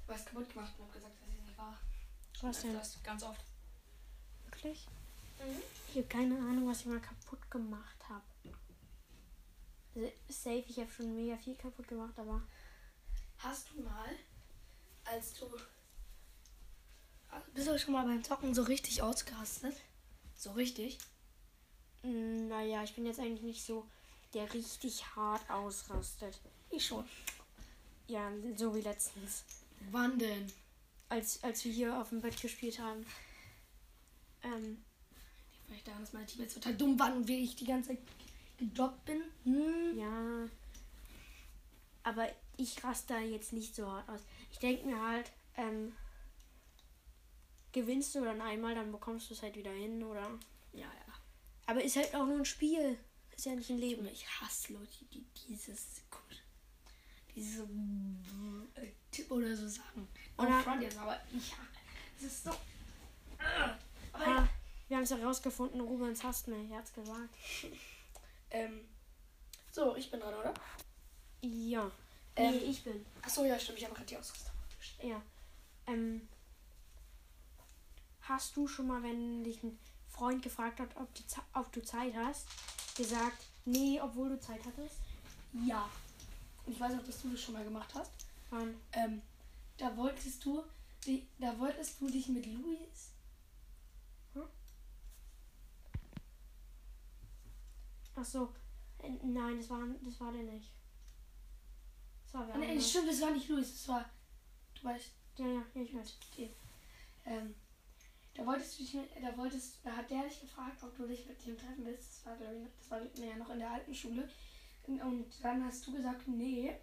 was 0.06 0.24
kaputt 0.24 0.52
gemacht 0.52 0.72
und 0.78 0.84
habe 0.84 0.92
gesagt, 0.92 1.20
dass 1.20 1.28
ich 1.28 1.40
nicht 1.40 1.58
war. 1.58 1.78
Was 2.42 2.60
denn? 2.60 2.74
Das 2.74 3.02
ganz 3.02 3.22
oft. 3.22 3.44
Wirklich? 4.44 4.86
Mhm. 5.40 5.62
Ich 5.88 5.96
habe 5.96 6.06
keine 6.06 6.36
Ahnung, 6.36 6.68
was 6.68 6.80
ich 6.80 6.86
mal 6.86 7.00
kaputt 7.00 7.50
gemacht 7.50 7.96
habe. 8.08 8.22
Also, 9.94 10.12
safe, 10.28 10.64
ich 10.68 10.78
habe 10.78 10.90
schon 10.90 11.14
mega 11.16 11.36
viel 11.36 11.56
kaputt 11.56 11.88
gemacht, 11.88 12.16
aber 12.18 12.40
Hast 13.38 13.70
du 13.70 13.80
mal, 13.82 14.10
als 15.04 15.32
du. 15.34 15.46
Also 17.30 17.50
bist 17.54 17.68
du 17.68 17.78
schon 17.78 17.94
mal 17.94 18.04
beim 18.04 18.22
Zocken 18.22 18.54
so 18.54 18.62
richtig 18.62 19.02
ausgerastet? 19.02 19.74
So 20.36 20.52
richtig? 20.52 20.98
mm, 22.02 22.48
naja, 22.48 22.82
ich 22.84 22.94
bin 22.94 23.06
jetzt 23.06 23.18
eigentlich 23.18 23.42
nicht 23.42 23.64
so, 23.64 23.86
der 24.34 24.52
richtig 24.52 25.04
hart 25.16 25.48
ausrastet. 25.50 26.38
Ich 26.70 26.86
schon. 26.86 27.04
Ja, 28.08 28.30
so 28.56 28.74
wie 28.74 28.80
letztens, 28.80 29.44
Wann 29.90 30.18
denn? 30.18 30.52
als, 31.08 31.42
als 31.42 31.64
wir 31.64 31.72
hier 31.72 32.00
auf 32.00 32.10
dem 32.10 32.20
Bett 32.20 32.40
gespielt 32.40 32.78
haben. 32.78 33.06
Ähm, 34.42 34.84
Vielleicht 35.70 35.86
daran, 35.86 36.00
dass 36.00 36.12
meine 36.12 36.26
Teammates 36.26 36.54
total 36.54 36.74
dumm 36.74 36.98
waren 36.98 37.12
und 37.18 37.28
wie 37.28 37.44
ich 37.44 37.54
die 37.54 37.64
ganze 37.64 37.90
Zeit 37.90 37.98
gedroppt 38.58 39.04
bin. 39.04 39.22
Hm. 39.44 39.96
Ja. 39.96 40.48
Aber 42.02 42.28
ich 42.56 42.82
raste 42.82 43.14
da 43.14 43.20
jetzt 43.20 43.52
nicht 43.52 43.76
so 43.76 43.86
hart 43.86 44.08
aus. 44.08 44.20
Ich 44.50 44.58
denke 44.58 44.84
mir 44.84 45.00
halt, 45.00 45.30
ähm, 45.56 45.94
gewinnst 47.70 48.16
du 48.16 48.24
dann 48.24 48.40
einmal, 48.40 48.74
dann 48.74 48.90
bekommst 48.90 49.30
du 49.30 49.34
es 49.34 49.42
halt 49.42 49.54
wieder 49.54 49.70
hin, 49.70 50.02
oder? 50.02 50.28
Ja, 50.72 50.86
ja. 50.86 51.14
Aber 51.66 51.84
ist 51.84 51.94
halt 51.94 52.12
auch 52.16 52.26
nur 52.26 52.38
ein 52.38 52.44
Spiel. 52.44 52.98
Ist 53.36 53.46
ja 53.46 53.54
nicht 53.54 53.70
ein 53.70 53.78
Leben. 53.78 54.04
Ich 54.08 54.26
hasse 54.40 54.72
Leute, 54.72 55.04
die 55.12 55.24
dieses. 55.46 56.02
Diese 57.36 57.62
äh, 58.74 58.88
Tipp 59.12 59.30
oder 59.30 59.54
so 59.56 59.68
sagen. 59.68 60.08
Oder- 60.36 60.60
front 60.62 60.82
jetzt, 60.82 60.98
aber 60.98 61.20
ich. 61.32 61.54
Es 62.18 62.24
ist 62.24 62.42
so. 62.44 62.50
Ah. 63.38 63.76
Aber 64.12 64.26
Ah. 64.26 64.48
Wir 64.90 64.96
haben 64.96 65.04
es 65.04 65.12
herausgefunden, 65.12 65.80
Rubens 65.80 66.24
hasst 66.24 66.48
mich, 66.48 66.68
er 66.70 66.78
hat's 66.78 66.92
gesagt. 66.92 67.30
Ähm. 68.52 68.80
So, 69.70 69.94
ich 69.94 70.10
bin 70.10 70.18
dran, 70.18 70.34
oder? 70.34 70.52
Ja. 71.40 71.88
Ähm, 72.34 72.50
nee, 72.50 72.64
ich 72.64 72.82
bin. 72.82 73.06
Achso, 73.22 73.44
ja, 73.44 73.56
stimmt. 73.56 73.78
Ich 73.78 73.84
habe 73.84 73.94
gerade 73.94 74.08
die 74.08 74.16
Ausrüstung. 74.16 74.50
Ja. 75.00 75.22
Ähm, 75.86 76.28
hast 78.22 78.56
du 78.56 78.66
schon 78.66 78.88
mal, 78.88 79.04
wenn 79.04 79.44
dich 79.44 79.62
ein 79.62 79.78
Freund 80.08 80.42
gefragt 80.42 80.80
hat, 80.80 80.88
ob, 80.96 81.14
die, 81.14 81.22
ob 81.54 81.70
du 81.70 81.80
Zeit 81.80 82.12
hast, 82.16 82.48
gesagt, 82.96 83.44
nee, 83.66 84.00
obwohl 84.00 84.30
du 84.30 84.40
Zeit 84.40 84.62
hattest? 84.66 84.96
Ja. 85.64 85.88
Und 86.66 86.72
ich 86.72 86.80
weiß 86.80 86.98
auch, 86.98 87.04
dass 87.04 87.22
du 87.22 87.30
das 87.30 87.40
schon 87.40 87.54
mal 87.54 87.62
gemacht 87.62 87.90
hast. 87.94 88.10
Nein. 88.50 88.74
Ähm, 88.94 89.22
da 89.76 89.96
wolltest 89.96 90.44
du, 90.44 90.64
da 91.38 91.56
wolltest 91.60 92.00
du 92.00 92.10
dich 92.10 92.26
mit 92.26 92.46
Luis. 92.46 93.12
Ach 98.20 98.24
so. 98.24 98.54
Äh, 98.98 99.10
Nein, 99.22 99.56
das 99.58 99.70
war, 99.70 99.80
das 100.02 100.20
war 100.20 100.32
der 100.32 100.42
nicht. 100.42 100.70
Das 102.24 102.34
war 102.34 102.48
wer 102.48 102.56
Nee, 102.58 102.70
anders. 102.72 102.90
stimmt, 102.90 103.08
das 103.08 103.20
war 103.22 103.30
nicht 103.30 103.48
Luis, 103.48 103.72
das 103.72 103.88
war, 103.88 104.10
du 104.74 104.84
weißt, 104.84 105.10
Ja, 105.38 105.46
ja, 105.46 105.62
ich 105.74 105.94
weiß. 105.94 106.14
ähm, 107.24 107.54
da 108.34 108.46
wolltest 108.46 108.78
du 108.78 108.82
dich, 108.84 108.94
mit- 108.94 109.10
da 109.22 109.36
wolltest, 109.36 109.78
da 109.84 109.96
hat 109.96 110.10
der 110.10 110.24
dich 110.24 110.40
gefragt, 110.40 110.82
ob 110.82 110.96
du 110.96 111.06
dich 111.06 111.26
mit 111.26 111.44
dem 111.44 111.56
treffen 111.58 111.84
willst. 111.84 112.10
Das 112.18 112.26
war, 112.26 112.36
glaube 112.36 112.54
ich, 112.56 112.62
noch- 112.62 112.78
das 112.78 112.90
war 112.90 113.26
ja 113.26 113.36
noch 113.36 113.50
in 113.50 113.58
der 113.58 113.70
alten 113.70 113.94
Schule. 113.94 114.28
Und, 114.84 115.00
und 115.00 115.26
dann 115.42 115.64
hast 115.64 115.86
du 115.86 115.92
gesagt, 115.92 116.28
nee. 116.28 116.76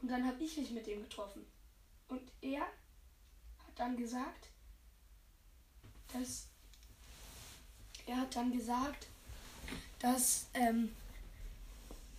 Und 0.00 0.08
dann 0.08 0.26
habe 0.26 0.42
ich 0.42 0.56
mich 0.56 0.70
mit 0.72 0.86
dem 0.86 1.02
getroffen. 1.02 1.44
Und 2.08 2.20
er 2.40 2.62
hat 2.62 3.76
dann 3.76 3.96
gesagt, 3.96 4.48
dass 6.12 6.48
er 8.06 8.16
hat 8.18 8.34
dann 8.36 8.52
gesagt, 8.52 9.06
dass 10.02 10.48
ähm, 10.54 10.90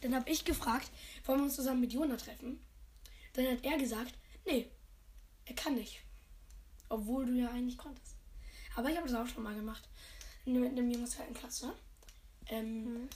dann 0.01 0.15
habe 0.15 0.29
ich 0.29 0.43
gefragt, 0.43 0.89
wollen 1.25 1.39
wir 1.39 1.45
uns 1.45 1.55
zusammen 1.55 1.81
mit 1.81 1.93
Jona 1.93 2.15
treffen? 2.17 2.59
Dann 3.33 3.47
hat 3.47 3.63
er 3.63 3.77
gesagt, 3.77 4.13
nee, 4.45 4.67
er 5.45 5.55
kann 5.55 5.75
nicht. 5.75 6.01
Obwohl 6.89 7.25
du 7.25 7.33
ja 7.33 7.49
eigentlich 7.49 7.77
konntest. 7.77 8.15
Aber 8.75 8.89
ich 8.89 8.97
habe 8.97 9.07
das 9.07 9.15
auch 9.15 9.27
schon 9.27 9.43
mal 9.43 9.55
gemacht. 9.55 9.87
Mit 10.45 10.71
einem 10.71 10.89
Jungen 10.89 11.03
aus 11.03 11.11
der 11.11 11.21
alten 11.21 11.35
Klasse. 11.35 11.73
Ähm, 12.47 12.83
Mhm. 12.83 13.09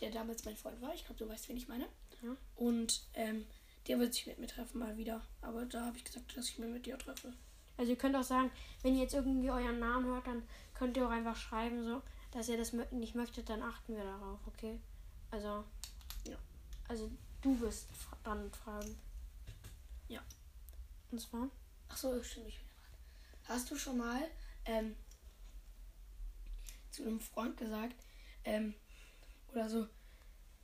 Der 0.00 0.10
damals 0.10 0.44
mein 0.44 0.56
Freund 0.56 0.80
war. 0.82 0.92
Ich 0.94 1.06
glaube, 1.06 1.18
du 1.18 1.28
weißt, 1.28 1.48
wen 1.48 1.56
ich 1.56 1.68
meine. 1.68 1.86
Ja. 2.22 2.36
Und 2.54 3.02
ähm, 3.14 3.46
der 3.86 3.98
wird 3.98 4.12
sich 4.12 4.26
mit 4.26 4.38
mir 4.38 4.46
treffen 4.46 4.78
mal 4.78 4.96
wieder. 4.98 5.22
Aber 5.40 5.64
da 5.64 5.86
habe 5.86 5.96
ich 5.96 6.04
gesagt, 6.04 6.36
dass 6.36 6.50
ich 6.50 6.58
mich 6.58 6.68
mit 6.68 6.84
dir 6.84 6.98
treffe. 6.98 7.32
Also 7.78 7.92
ihr 7.92 7.98
könnt 7.98 8.16
auch 8.16 8.22
sagen, 8.22 8.50
wenn 8.82 8.94
ihr 8.94 9.02
jetzt 9.02 9.14
irgendwie 9.14 9.50
euren 9.50 9.78
Namen 9.78 10.06
hört, 10.06 10.26
dann 10.26 10.42
könnt 10.74 10.96
ihr 10.96 11.06
auch 11.06 11.10
einfach 11.10 11.36
schreiben, 11.36 11.82
so, 11.84 12.02
dass 12.36 12.50
ihr 12.50 12.58
das 12.58 12.74
nicht 12.90 13.14
möchtet, 13.14 13.48
dann 13.48 13.62
achten 13.62 13.96
wir 13.96 14.04
darauf, 14.04 14.38
okay? 14.46 14.78
Also, 15.30 15.64
Ja. 16.24 16.36
Also 16.86 17.10
du 17.40 17.58
dran 18.22 18.44
mit 18.44 18.54
Fragen. 18.54 18.94
Ja. 20.08 20.22
Und 21.10 21.18
zwar? 21.18 21.48
Ach 21.88 21.96
so, 21.96 22.22
stimmt, 22.22 22.48
ich. 22.48 22.60
Hast 23.44 23.70
du 23.70 23.76
schon 23.76 23.96
mal 23.96 24.20
ähm, 24.66 24.94
zu 26.90 27.04
einem 27.04 27.20
Freund 27.20 27.56
gesagt, 27.56 27.96
ähm, 28.44 28.74
oder 29.52 29.70
so, 29.70 29.86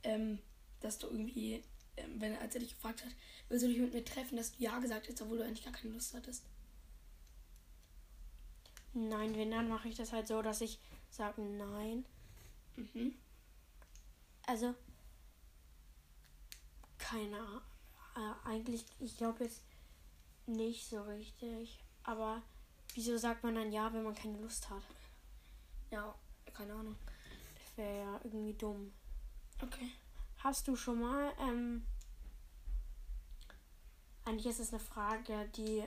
ähm, 0.03 0.37
dass 0.79 0.99
du 0.99 1.07
irgendwie, 1.07 1.63
ähm, 1.97 2.21
wenn 2.21 2.37
als 2.37 2.53
er 2.53 2.61
dich 2.61 2.75
gefragt 2.75 3.03
hat, 3.03 3.11
willst 3.49 3.63
du 3.63 3.69
dich 3.69 3.79
mit 3.79 3.93
mir 3.93 4.05
treffen, 4.05 4.37
dass 4.37 4.51
du 4.51 4.61
ja 4.63 4.77
gesagt 4.77 5.07
hast, 5.07 5.21
obwohl 5.23 5.39
du 5.39 5.45
eigentlich 5.45 5.65
gar 5.65 5.73
keine 5.73 5.93
Lust 5.93 6.13
hattest? 6.13 6.43
Nein, 8.93 9.35
wenn 9.35 9.49
dann 9.49 9.69
mache 9.69 9.87
ich 9.87 9.95
das 9.95 10.11
halt 10.11 10.27
so, 10.27 10.43
dass 10.43 10.61
ich 10.61 10.77
sage 11.13 11.41
nein. 11.41 12.05
Mhm. 12.75 13.15
Also 14.47 14.75
keine 16.97 17.37
Ahnung. 17.37 17.61
Äh, 18.15 18.47
eigentlich, 18.47 18.85
ich 18.99 19.17
glaube 19.17 19.43
jetzt 19.43 19.61
nicht 20.45 20.87
so 20.87 21.01
richtig. 21.03 21.79
Aber 22.03 22.41
wieso 22.93 23.17
sagt 23.17 23.43
man 23.43 23.55
dann 23.55 23.71
ja, 23.71 23.91
wenn 23.93 24.03
man 24.03 24.15
keine 24.15 24.39
Lust 24.39 24.69
hat? 24.69 24.83
Ja, 25.91 26.15
keine 26.53 26.73
Ahnung. 26.73 26.95
Das 27.55 27.77
wäre 27.77 27.99
ja 27.99 28.19
irgendwie 28.23 28.53
dumm. 28.53 28.93
Okay. 29.61 29.91
Hast 30.37 30.67
du 30.67 30.75
schon 30.75 30.99
mal, 30.99 31.31
ähm, 31.39 31.85
eigentlich 34.25 34.47
ist 34.47 34.59
es 34.59 34.73
eine 34.73 34.79
Frage, 34.79 35.47
die, 35.55 35.83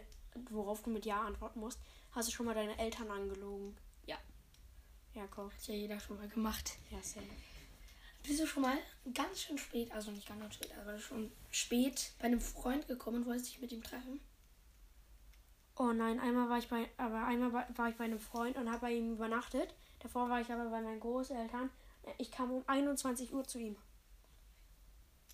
worauf 0.51 0.83
du 0.83 0.91
mit 0.91 1.05
Ja 1.05 1.23
antworten 1.23 1.61
musst. 1.61 1.81
Hast 2.13 2.29
du 2.29 2.33
schon 2.33 2.47
mal 2.47 2.55
deine 2.55 2.79
Eltern 2.79 3.11
angelogen? 3.11 3.77
Ja. 5.17 5.27
Komm. 5.29 5.51
Hat 5.51 5.67
ja 5.67 5.75
jeder 5.75 5.99
schon 5.99 6.19
mal 6.19 6.29
gemacht. 6.29 6.79
Ja, 6.91 7.03
safe. 7.03 7.27
Bist 8.23 8.41
du 8.41 8.47
schon 8.47 8.63
mal 8.63 8.77
ganz 9.15 9.43
schön 9.43 9.57
spät, 9.57 9.93
also 9.93 10.11
nicht 10.11 10.29
ganz 10.29 10.55
spät, 10.55 10.73
aber 10.81 10.99
schon 10.99 11.31
spät 11.51 12.13
bei 12.19 12.27
einem 12.27 12.41
Freund 12.41 12.89
gekommen 12.89 13.19
und 13.19 13.27
wolltest 13.27 13.51
dich 13.51 13.61
mit 13.61 13.71
ihm 13.71 13.83
treffen? 13.83 14.21
Oh 15.77 15.93
nein, 15.93 16.19
einmal 16.19 16.49
war 16.49 16.59
ich 16.59 16.69
bei, 16.69 16.91
aber 16.97 17.25
einmal 17.25 17.53
war, 17.53 17.67
war 17.77 17.89
ich 17.89 17.97
bei 17.97 18.05
einem 18.05 18.19
Freund 18.19 18.57
und 18.57 18.69
habe 18.69 18.81
bei 18.81 18.93
ihm 18.93 19.13
übernachtet. 19.13 19.75
Davor 20.01 20.29
war 20.29 20.41
ich 20.41 20.51
aber 20.51 20.71
bei 20.71 20.81
meinen 20.81 21.01
Großeltern. 21.01 21.71
Ich 22.19 22.31
kam 22.33 22.51
um 22.51 22.65
21 22.67 23.33
Uhr 23.33 23.45
zu 23.45 23.59
ihm. 23.59 23.77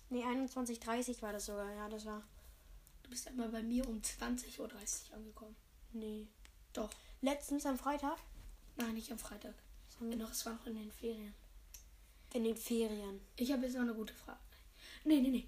Nee, 0.09 0.23
21.30 0.23 1.15
Uhr 1.15 1.21
war 1.23 1.33
das 1.33 1.47
sogar, 1.47 1.73
ja, 1.73 1.89
das 1.89 2.05
war. 2.05 2.21
Du 3.01 3.09
bist 3.09 3.27
einmal 3.27 3.49
bei 3.49 3.63
mir 3.63 3.87
um 3.87 4.01
20.30 4.01 4.59
Uhr 4.59 4.69
angekommen. 5.15 5.55
Nee. 5.93 6.27
Doch. 6.73 6.91
Letztens 7.21 7.65
am 7.65 7.77
Freitag? 7.77 8.17
Nein, 8.75 8.93
nicht 8.93 9.11
am 9.11 9.17
Freitag. 9.17 9.55
Sondern 9.97 10.19
Doch, 10.19 10.31
es 10.31 10.45
war 10.45 10.53
noch 10.53 10.65
in 10.67 10.75
den 10.75 10.91
Ferien. 10.91 11.33
in 12.33 12.43
den 12.43 12.57
Ferien. 12.57 13.19
Ich 13.35 13.51
habe 13.51 13.63
jetzt 13.63 13.75
noch 13.75 13.81
eine 13.83 13.93
gute 13.93 14.13
Frage. 14.13 14.39
Nee, 15.03 15.19
nee, 15.19 15.29
nee. 15.29 15.47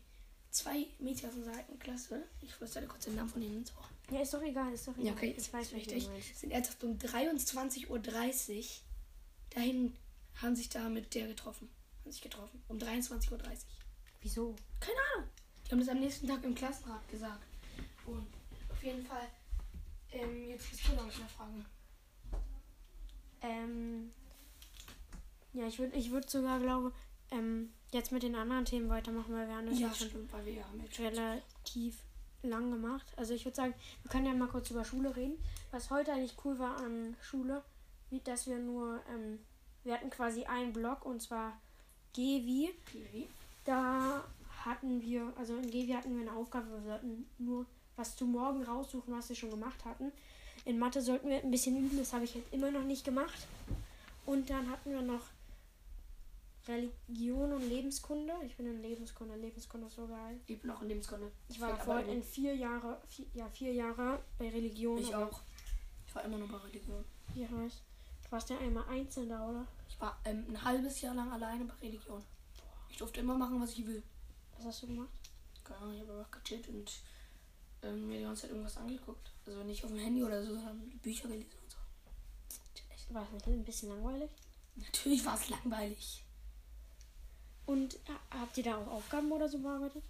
Zwei 0.51 0.87
Mädchen 0.99 1.29
aus 1.29 1.35
unserer 1.35 1.57
alten 1.57 1.77
Klasse. 1.79 2.23
Ich 2.41 2.53
flüstere 2.53 2.83
dir 2.83 2.89
kurz 2.89 3.05
den 3.05 3.15
Namen 3.15 3.29
von 3.29 3.41
ihnen 3.41 3.57
ins 3.57 3.73
Ohr. 3.75 3.89
Ja, 4.11 4.21
ist 4.21 4.33
doch 4.33 4.41
egal, 4.41 4.71
ist 4.73 4.87
doch 4.87 4.93
egal. 4.93 5.05
Ja, 5.07 5.11
okay, 5.13 5.35
ich 5.37 5.51
weiß, 5.51 5.71
meinst. 5.71 6.39
Sind 6.39 6.51
ernsthaft 6.51 6.83
um 6.83 6.97
23.30 6.97 7.89
Uhr 7.89 7.99
dahin 9.49 9.95
haben 10.41 10.55
sich 10.55 10.69
da 10.69 10.89
mit 10.89 11.13
der 11.15 11.27
getroffen. 11.27 11.69
Haben 12.03 12.11
sich 12.11 12.21
getroffen. 12.21 12.61
Um 12.67 12.77
23.30 12.77 13.31
Uhr. 13.31 13.39
Wieso? 14.21 14.55
Keine 14.79 14.97
Ahnung. 15.15 15.29
Die 15.65 15.71
haben 15.71 15.79
das 15.79 15.89
am 15.89 15.99
nächsten 15.99 16.27
Tag 16.27 16.43
im 16.43 16.53
Klassenrat 16.53 17.07
gesagt. 17.09 17.45
Und 18.05 18.27
auf 18.69 18.83
jeden 18.83 19.05
Fall, 19.05 19.27
ähm, 20.11 20.49
jetzt 20.49 20.69
bist 20.69 20.87
du 20.87 20.93
noch 20.93 21.05
mit 21.05 21.15
einer 21.15 21.29
Frage. 21.29 21.65
Ähm, 23.41 24.11
ja, 25.55 25.67
ich 25.67 25.79
würde 25.79 25.95
ich 25.95 26.11
würd 26.11 26.29
sogar, 26.29 26.59
glaube 26.59 26.91
ähm, 27.31 27.71
jetzt 27.91 28.11
mit 28.11 28.23
den 28.23 28.35
anderen 28.35 28.65
Themen 28.65 28.89
weitermachen, 28.89 29.33
weil 29.33 29.47
wir 29.47 29.55
haben 29.55 29.67
das 29.67 29.79
Ja, 29.79 29.93
schon 29.93 30.09
stimmt, 30.09 30.33
weil 30.33 30.45
wir 30.45 30.65
haben 30.65 30.81
jetzt 30.81 30.99
relativ 30.99 32.03
lang 32.43 32.71
gemacht. 32.71 33.05
Also 33.15 33.33
ich 33.33 33.45
würde 33.45 33.55
sagen, 33.55 33.73
wir 34.03 34.11
können 34.11 34.25
ja 34.25 34.33
mal 34.33 34.47
kurz 34.47 34.69
über 34.69 34.85
Schule 34.85 35.15
reden. 35.15 35.37
Was 35.71 35.89
heute 35.89 36.13
eigentlich 36.13 36.35
cool 36.43 36.59
war 36.59 36.77
an 36.77 37.15
Schule, 37.21 37.63
wie 38.09 38.19
dass 38.19 38.47
wir 38.47 38.59
nur, 38.59 39.01
ähm, 39.13 39.39
wir 39.83 39.93
hatten 39.93 40.09
quasi 40.09 40.45
einen 40.45 40.73
Block 40.73 41.05
und 41.05 41.21
zwar 41.21 41.59
Gewi. 42.13 42.73
Da 43.63 44.23
hatten 44.63 45.01
wir, 45.01 45.33
also 45.37 45.55
in 45.55 45.71
Gewi 45.71 45.93
hatten 45.93 46.15
wir 46.15 46.29
eine 46.29 46.37
Aufgabe, 46.37 46.69
wir 46.69 46.81
sollten 46.81 47.25
nur 47.37 47.65
was 47.95 48.15
zu 48.15 48.25
morgen 48.25 48.63
raussuchen, 48.63 49.13
was 49.13 49.29
wir 49.29 49.35
schon 49.35 49.51
gemacht 49.51 49.85
hatten. 49.85 50.11
In 50.65 50.79
Mathe 50.79 51.01
sollten 51.01 51.29
wir 51.29 51.37
ein 51.37 51.51
bisschen 51.51 51.77
üben, 51.77 51.97
das 51.97 52.13
habe 52.13 52.25
ich 52.25 52.35
jetzt 52.35 52.51
immer 52.51 52.71
noch 52.71 52.83
nicht 52.83 53.05
gemacht. 53.05 53.47
Und 54.25 54.49
dann 54.49 54.69
hatten 54.69 54.91
wir 54.91 55.01
noch 55.01 55.21
Religion 56.67 57.53
und 57.53 57.69
Lebenskunde. 57.69 58.33
Ich 58.45 58.55
bin 58.57 58.65
in 58.67 58.81
Lebenskunde, 58.81 59.35
Lebenskunde 59.35 59.87
ist 59.87 59.95
so 59.95 60.07
geil. 60.07 60.39
Ich 60.47 60.59
bin 60.59 60.71
auch 60.71 60.81
in 60.81 60.87
Lebenskunde. 60.87 61.31
Ich 61.47 61.59
war 61.61 61.79
aber 61.79 62.03
in 62.05 62.23
vier 62.23 62.55
Jahre, 62.55 63.01
vier, 63.07 63.25
ja, 63.33 63.47
vier 63.49 63.73
Jahre 63.73 64.23
bei 64.37 64.49
Religion. 64.49 64.97
Ich 64.97 65.13
auch. 65.13 65.41
Ich 66.07 66.15
war 66.15 66.23
immer 66.23 66.37
nur 66.37 66.47
bei 66.47 66.57
Religion. 66.57 67.03
Hier 67.33 67.49
heißt, 67.49 67.81
du 68.23 68.31
warst 68.31 68.49
ja 68.49 68.57
einmal 68.57 68.87
einzeln 68.89 69.29
da, 69.29 69.47
oder? 69.47 69.67
Ich 69.87 69.99
war 69.99 70.19
ähm, 70.25 70.45
ein 70.49 70.63
halbes 70.63 71.01
Jahr 71.01 71.15
lang 71.15 71.31
alleine 71.31 71.65
bei 71.65 71.73
Religion. 71.81 72.23
Ich 72.89 72.97
durfte 72.97 73.19
immer 73.19 73.37
machen, 73.37 73.61
was 73.61 73.73
ich 73.73 73.85
will. 73.85 74.01
Was 74.57 74.65
hast 74.65 74.83
du 74.83 74.87
gemacht? 74.87 75.09
Keine 75.63 75.79
Ahnung, 75.79 75.95
ich 75.95 76.01
habe 76.01 76.13
einfach 76.13 76.31
gechillt 76.31 76.67
und 76.69 76.91
ähm, 77.83 78.07
mir 78.07 78.17
die 78.17 78.23
ganze 78.23 78.43
Zeit 78.43 78.51
irgendwas 78.51 78.77
angeguckt. 78.77 79.31
Also 79.45 79.63
nicht 79.63 79.83
auf 79.83 79.91
dem 79.91 79.99
Handy 79.99 80.23
oder 80.23 80.43
so, 80.43 80.53
sondern 80.55 80.89
Bücher 81.01 81.27
gelesen 81.27 81.57
und 81.63 81.71
so. 81.71 83.13
War 83.13 83.23
es 83.23 83.31
nicht 83.33 83.47
ein 83.47 83.63
bisschen 83.63 83.89
langweilig? 83.89 84.31
Natürlich 84.75 85.25
war 85.25 85.35
es 85.35 85.49
langweilig. 85.49 86.24
Und 87.65 87.95
äh, 87.95 87.99
habt 88.31 88.57
ihr 88.57 88.63
da 88.63 88.77
auch 88.77 88.87
Aufgaben 88.87 89.31
oder 89.31 89.49
so 89.49 89.57
bearbeitet? 89.59 90.03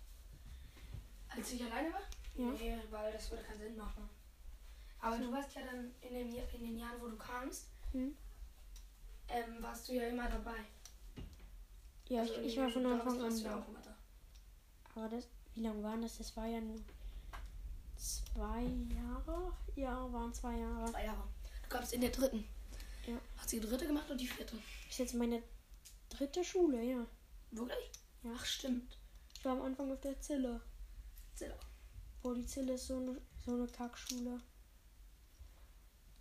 Als 1.30 1.52
ich 1.54 1.64
alleine 1.64 1.92
war? 1.94 2.02
Ja. 2.38 2.52
Nee, 2.52 2.78
weil 2.92 3.14
das 3.14 3.30
würde 3.32 3.44
keinen 3.44 3.60
Sinn 3.60 3.78
machen. 3.78 4.10
Aber 5.00 5.18
So. 5.18 5.24
du 5.26 5.32
warst 5.32 5.56
ja 5.56 5.62
dann 5.64 5.92
in, 6.02 6.14
dem, 6.14 6.28
in 6.54 6.64
den 6.66 6.78
Jahren, 6.78 7.00
wo 7.02 7.08
du 7.08 7.18
kamst, 7.18 7.68
Hm? 7.92 8.16
ähm, 9.30 9.62
warst 9.62 9.88
du 9.88 9.94
ja 9.94 10.08
immer 10.08 10.28
dabei. 10.30 10.58
Ja, 12.10 12.22
Also 12.22 12.34
ich, 12.36 12.48
ich 12.48 12.58
war 12.58 12.70
von 12.70 12.86
Anfang 12.86 13.22
an 13.22 13.38
ja 13.38 13.50
da. 13.50 13.60
auch 13.60 13.68
immer 13.70 13.82
da. 13.82 13.96
Aber 14.96 15.10
das, 15.10 15.28
wie 15.56 15.62
lange 15.62 15.82
waren 15.84 16.02
das? 16.02 16.18
Das 16.18 16.36
war 16.36 16.46
ja 16.48 16.60
nur 16.62 16.78
zwei 17.96 18.64
Jahre? 18.94 19.54
Ja, 19.76 20.12
waren 20.12 20.34
zwei 20.34 20.58
Jahre. 20.58 20.92
Zwei 20.92 21.06
Jahre. 21.06 21.24
Du 21.64 21.70
kamst 21.70 21.94
in 21.94 22.02
der 22.02 22.12
dritten. 22.12 22.46
Ja. 23.08 23.18
Hast 23.38 23.52
du 23.54 23.60
die 23.60 23.68
dritte 23.68 23.88
gemacht 23.88 24.10
und 24.10 24.20
die 24.20 24.28
vierte? 24.28 24.58
Ist 24.90 25.00
jetzt 25.00 25.14
meine 25.16 25.42
dritte 26.10 26.44
Schule, 26.44 26.84
ja. 26.84 27.06
Wirklich? 27.56 27.92
Ja. 28.24 28.32
Ach, 28.36 28.46
stimmt. 28.46 28.98
Ich 29.34 29.46
war 29.46 29.54
am 29.54 29.62
Anfang 29.62 29.92
auf 29.92 30.02
der 30.02 30.20
Zille. 30.20 30.62
Zilla. 31.36 31.58
Boah, 32.22 32.36
die 32.36 32.46
Zille 32.46 32.74
ist 32.74 32.88
so 32.88 32.98
eine, 32.98 33.22
so 33.46 33.54
eine 33.54 33.68
Kackschule. 33.68 34.42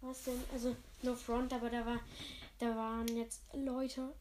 Was 0.01 0.25
denn? 0.25 0.43
Also, 0.53 0.77
no 1.03 1.15
front, 1.15 1.53
aber 1.53 1.71
da 1.71 1.87
war, 1.87 2.01
da 2.59 2.77
waren 2.77 3.09
jetzt 3.17 3.43
Leute, 3.55 4.13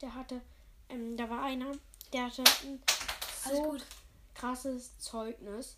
der 0.00 0.14
hatte, 0.14 0.40
ähm, 0.88 1.16
da 1.16 1.28
war 1.28 1.42
einer, 1.42 1.72
der 2.12 2.26
hatte 2.26 2.44
ein 2.64 2.82
so 3.44 3.76
krasses 4.34 4.98
Zeugnis. 4.98 5.76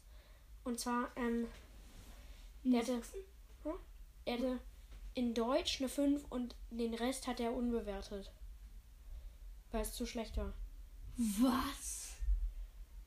Und 0.62 0.78
zwar, 0.78 1.10
ähm, 1.16 1.48
der 2.62 2.80
hatte, 2.80 3.02
hm? 3.64 3.72
er 4.24 4.34
hatte 4.34 4.60
in 5.14 5.34
Deutsch 5.34 5.80
eine 5.80 5.88
5 5.88 6.24
und 6.30 6.54
den 6.70 6.94
Rest 6.94 7.26
hat 7.26 7.40
er 7.40 7.52
unbewertet. 7.52 8.30
Weil 9.74 9.82
es 9.82 9.92
zu 9.92 10.06
schlecht 10.06 10.36
war. 10.36 10.52
Was? 11.16 12.12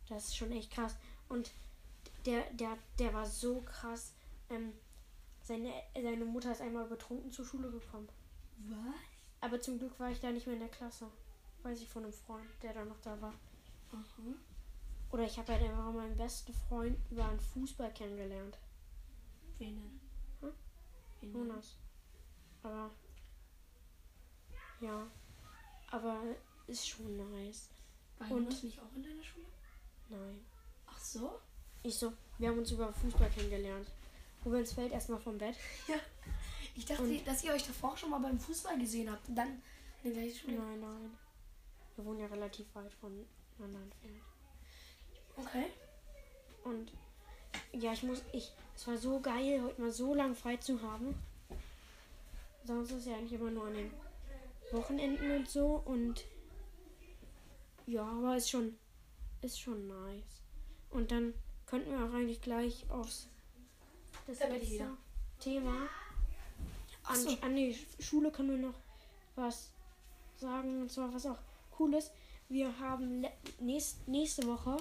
Das 0.10 0.26
ist 0.26 0.36
schon 0.36 0.52
echt 0.52 0.70
krass. 0.70 0.98
Und 1.30 1.52
der, 2.26 2.44
der, 2.52 2.78
der 3.00 3.14
war 3.14 3.26
so 3.26 3.62
krass. 3.62 4.12
Ähm, 4.50 4.74
seine, 5.42 5.72
seine 5.94 6.26
Mutter 6.26 6.52
ist 6.52 6.60
einmal 6.60 6.84
betrunken 6.84 7.32
zur 7.32 7.46
Schule 7.46 7.72
gekommen. 7.72 8.10
Was? 8.68 8.96
Aber 9.40 9.62
zum 9.62 9.80
Glück 9.80 9.98
war 9.98 10.12
ich 10.12 10.20
da 10.20 10.30
nicht 10.30 10.46
mehr 10.46 10.58
in 10.58 10.60
der 10.60 10.70
Klasse. 10.70 11.08
Weiß 11.64 11.80
ich 11.80 11.88
von 11.88 12.04
einem 12.04 12.12
Freund, 12.12 12.50
der 12.62 12.74
da 12.74 12.84
noch 12.84 13.00
da 13.00 13.22
war. 13.22 13.34
Aha. 13.94 14.36
Oder 15.12 15.24
ich 15.24 15.40
habe 15.40 15.54
halt 15.54 15.64
einfach 15.64 15.94
meinen 15.94 16.18
besten 16.18 16.54
Freund 16.68 16.98
über 17.10 17.30
einen 17.30 17.40
Fußball 17.40 17.94
kennengelernt. 17.94 18.58
Wen 19.58 19.78
denn? 19.78 20.02
Hm? 20.42 20.56
Wen? 21.22 21.34
Jonas. 21.34 21.78
Aber. 22.62 22.92
Ja. 24.82 25.08
Aber 25.92 26.20
ist 26.68 26.88
schon 26.88 27.18
nice. 27.32 27.70
War 28.20 28.32
Und- 28.32 28.44
Jonas 28.46 28.64
nicht 28.64 28.80
auch 28.80 28.96
in 28.96 29.04
deiner 29.04 29.24
Schule? 29.24 29.46
Nein. 30.10 30.40
Ach 30.88 31.00
so? 31.00 31.40
Ich 31.84 31.96
so, 31.96 32.14
wir 32.38 32.50
haben 32.50 32.60
uns 32.60 32.72
über 32.72 32.92
Fußball 32.94 33.30
kennengelernt. 33.30 33.88
Rubens 34.46 34.74
fällt 34.74 34.92
erstmal 34.92 35.20
vom 35.20 35.38
Bett. 35.38 35.56
Ich 36.76 36.86
dachte, 36.86 37.02
Und- 37.02 37.26
dass 37.26 37.44
ihr 37.44 37.54
euch 37.54 37.66
davor 37.66 37.98
schon 37.98 38.12
mal 38.12 38.20
beim 38.20 38.40
Fußball 38.40 38.78
gesehen 38.78 39.12
habt. 39.12 39.28
Und 39.28 39.34
dann 39.36 39.64
in 40.04 40.14
der 40.14 40.22
gleichen 40.22 40.38
Schule. 40.38 40.58
Nein, 40.60 40.80
nein. 40.80 41.18
Wir 41.96 42.06
wohnen 42.06 42.20
ja 42.20 42.28
relativ 42.28 42.68
weit 42.76 42.94
voneinander 42.94 43.80
entfernt. 43.82 44.22
Okay. 45.38 45.66
Und 46.64 46.92
ja, 47.74 47.94
ich 47.94 48.04
muss, 48.04 48.22
ich, 48.32 48.52
es 48.76 48.86
war 48.86 48.96
so 48.96 49.20
geil, 49.20 49.60
heute 49.64 49.82
mal 49.82 49.92
so 49.92 50.14
lang 50.14 50.36
frei 50.36 50.58
zu 50.58 50.80
haben. 50.84 51.16
Sonst 52.64 52.92
ist 52.92 53.08
ja 53.08 53.16
eigentlich 53.16 53.34
immer 53.40 53.50
nur 53.50 53.66
an 53.66 53.74
den 53.74 53.92
Wochenenden 54.72 55.32
und 55.32 55.50
so. 55.50 55.82
Und 55.84 56.26
ja, 57.88 58.04
aber 58.04 58.36
ist 58.36 58.50
schon, 58.50 58.76
ist 59.42 59.60
schon 59.60 59.88
nice. 59.88 60.42
Und 60.90 61.12
dann 61.12 61.34
könnten 61.66 61.92
wir 61.92 62.06
auch 62.06 62.14
eigentlich 62.14 62.42
gleich 62.42 62.86
aufs 62.90 63.28
das 64.28 64.40
Da 64.40 64.48
letzte 64.48 64.72
wieder. 64.72 64.98
Thema. 65.40 65.88
An, 67.04 67.16
so. 67.16 67.38
an 67.42 67.56
die 67.56 67.78
Schule 68.00 68.30
können 68.32 68.52
wir 68.52 68.68
noch 68.68 68.76
was 69.36 69.70
sagen. 70.36 70.82
Und 70.82 70.92
zwar 70.92 71.14
was 71.14 71.26
auch 71.26 71.40
cool 71.80 71.94
ist. 71.94 72.12
Wir 72.50 72.78
haben 72.80 73.26
nächst, 73.60 74.08
nächste 74.08 74.46
Woche, 74.48 74.78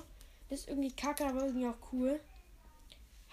das 0.49 0.61
ist 0.61 0.69
irgendwie 0.69 0.93
kacke, 0.93 1.27
aber 1.27 1.45
irgendwie 1.47 1.67
auch 1.67 1.93
cool, 1.93 2.21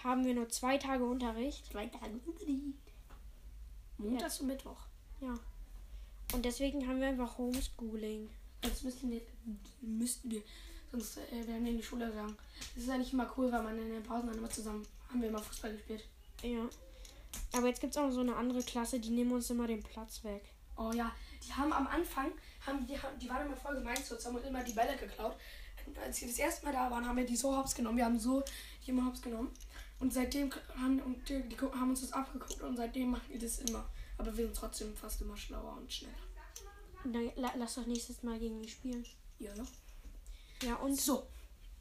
haben 0.02 0.24
wir 0.24 0.34
nur 0.34 0.48
zwei 0.48 0.78
Tage 0.78 1.04
Unterricht. 1.04 1.66
Zwei 1.66 1.86
Tage 1.86 2.20
Unterricht. 2.26 2.60
Montags 3.98 4.40
und 4.40 4.48
Mittwoch. 4.48 4.86
Ja. 5.20 5.34
Und 6.32 6.44
deswegen 6.44 6.86
haben 6.86 7.00
wir 7.00 7.08
einfach 7.08 7.38
Homeschooling. 7.38 8.28
Jetzt 8.64 8.82
müssten 8.82 9.10
wir, 9.10 9.20
müssten 9.82 10.30
wir, 10.30 10.42
sonst 10.90 11.18
äh, 11.18 11.46
wären 11.46 11.64
wir 11.64 11.72
in 11.72 11.76
die 11.76 11.82
Schule 11.82 12.06
gegangen. 12.06 12.36
Das 12.74 12.84
ist 12.84 12.90
eigentlich 12.90 13.12
immer 13.12 13.30
cool, 13.36 13.52
weil 13.52 13.62
man 13.62 13.78
in 13.78 13.90
den 13.90 14.02
Pausen 14.02 14.28
dann 14.28 14.38
immer 14.38 14.50
zusammen, 14.50 14.86
haben 15.08 15.20
wir 15.20 15.28
immer 15.28 15.42
Fußball 15.42 15.72
gespielt. 15.72 16.04
Ja. 16.42 16.68
Aber 17.52 17.68
jetzt 17.68 17.80
gibt 17.80 17.94
es 17.94 17.98
auch 17.98 18.10
so 18.10 18.20
eine 18.20 18.36
andere 18.36 18.62
Klasse, 18.62 18.98
die 18.98 19.10
nehmen 19.10 19.32
uns 19.32 19.50
immer 19.50 19.66
den 19.66 19.82
Platz 19.82 20.24
weg. 20.24 20.42
Oh 20.76 20.92
ja, 20.92 21.14
die 21.46 21.52
haben 21.52 21.72
am 21.72 21.86
Anfang, 21.86 22.32
haben 22.66 22.86
die, 22.86 22.96
die 23.20 23.28
waren 23.28 23.46
immer 23.46 23.56
voll 23.56 23.74
gemein 23.76 24.02
zu 24.02 24.14
uns, 24.14 24.24
haben 24.26 24.36
uns 24.36 24.46
immer 24.46 24.64
die 24.64 24.72
Bälle 24.72 24.96
geklaut. 24.96 25.36
Und 25.86 25.98
als 25.98 26.16
sie 26.16 26.26
das 26.26 26.38
erste 26.38 26.64
Mal 26.64 26.72
da 26.72 26.90
waren, 26.90 27.06
haben 27.06 27.16
wir 27.16 27.26
die 27.26 27.36
so 27.36 27.54
hops 27.56 27.74
genommen. 27.74 27.98
Wir 27.98 28.06
haben 28.06 28.18
so 28.18 28.42
die 28.84 28.90
immer 28.90 29.06
hops 29.06 29.20
genommen. 29.20 29.50
Und 30.00 30.12
seitdem 30.12 30.50
haben, 30.76 31.00
und 31.02 31.28
die, 31.28 31.42
die 31.42 31.56
haben 31.58 31.90
uns 31.90 32.00
das 32.00 32.12
abgeguckt 32.12 32.60
und 32.62 32.76
seitdem 32.76 33.10
machen 33.10 33.28
die 33.32 33.38
das 33.38 33.58
immer. 33.58 33.88
Aber 34.16 34.36
wir 34.36 34.46
sind 34.46 34.56
trotzdem 34.56 34.96
fast 34.96 35.20
immer 35.20 35.36
schlauer 35.36 35.76
und 35.76 35.92
schneller. 35.92 36.14
Dann 37.04 37.30
la, 37.36 37.52
lass 37.56 37.74
doch 37.74 37.86
nächstes 37.86 38.22
Mal 38.22 38.38
gegen 38.38 38.60
mich 38.60 38.72
spielen. 38.72 39.04
Ja, 39.38 39.54
ne? 39.54 39.66
Ja, 40.62 40.76
und 40.76 40.98
So, 40.98 41.26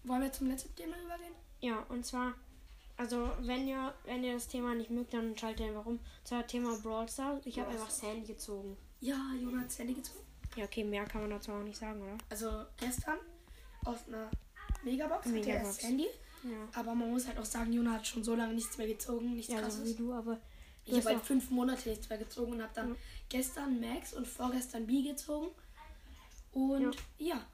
wollen 0.04 0.22
wir 0.22 0.32
zum 0.32 0.48
letzten 0.48 0.76
Thema 0.76 0.96
übergehen? 1.04 1.34
ja, 1.62 1.80
und 1.90 2.06
zwar, 2.06 2.34
also 2.98 3.30
wenn 3.40 3.68
ihr, 3.68 3.94
wenn 4.04 4.24
ihr 4.24 4.34
das 4.34 4.48
Thema 4.50 4.76
nicht 4.76 4.90
mögt, 4.90 5.14
dann 5.14 5.38
schaltet 5.38 5.68
einfach 5.68 5.86
um. 5.86 6.00
Zwar 6.26 6.46
Thema 6.46 6.78
Brawl 6.78 7.08
Stars. 7.08 7.46
Ich 7.46 7.58
habe 7.60 7.70
einfach 7.70 7.90
Sandy 7.90 8.28
gezogen. 8.28 8.76
Ja, 9.00 9.18
Jona 9.42 9.60
hat 9.62 9.68
das 9.68 9.80
Handy 9.80 9.94
gezogen. 9.94 10.20
Ja, 10.58 10.66
okay, 10.66 10.84
mehr 10.84 11.06
kann 11.06 11.22
man 11.22 11.30
dazu 11.30 11.52
auch 11.52 11.64
nicht 11.64 11.78
sagen, 11.78 12.02
oder? 12.02 12.18
Also 12.30 12.50
gestern 12.78 13.18
auf 13.86 14.08
einer 14.08 14.30
Megabox, 14.84 15.26
er 15.28 15.32
Megabox. 15.32 15.78
das 15.78 15.84
Handy. 15.86 16.08
Ja. 16.44 16.68
Aber 16.80 16.94
man 16.94 17.10
muss 17.10 17.26
halt 17.28 17.38
auch 17.40 17.46
sagen, 17.46 17.72
Jona 17.72 17.94
hat 17.94 18.06
schon 18.06 18.24
so 18.24 18.36
lange 18.36 18.54
nichts 18.54 18.78
mehr 18.78 18.88
gezogen, 18.88 19.34
nichts 19.36 19.52
Ja, 19.52 19.60
so 19.60 19.64
krasses. 19.64 19.86
wie 19.86 19.94
du, 19.96 20.14
aber 20.14 20.40
ich 20.86 20.96
habe 20.98 21.10
halt 21.16 21.24
fünf 21.26 21.50
Monate 21.50 21.90
nichts 21.90 22.10
mehr 22.10 22.18
gezogen 22.18 22.54
und 22.54 22.62
habe 22.62 22.74
dann 22.74 22.90
Ja. 22.90 22.96
gestern 23.30 23.80
Max 23.80 24.14
und 24.14 24.28
vorgestern 24.28 24.86
B 24.88 25.02
gezogen. 25.04 25.48
Und 26.52 26.96
ja, 27.18 27.46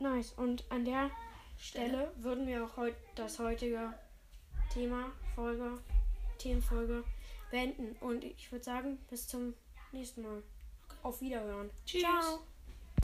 nice. 0.00 0.32
Und 0.32 0.64
an 0.70 0.84
der 0.84 1.10
Stelle 1.58 2.12
würden 2.16 2.46
wir 2.46 2.64
auch 2.64 2.76
heute 2.76 2.96
das 3.14 3.38
heutige 3.38 3.92
Thema, 4.72 5.12
Folge, 5.34 5.78
Themenfolge 6.38 7.04
beenden. 7.50 7.96
Und 8.00 8.24
ich 8.24 8.50
würde 8.50 8.64
sagen, 8.64 8.98
bis 9.10 9.28
zum 9.28 9.54
nächsten 9.92 10.22
Mal. 10.22 10.42
Auf 11.02 11.20
Wiederhören. 11.20 11.70
Tschüss. 11.84 12.00
Ciao. 12.00 12.40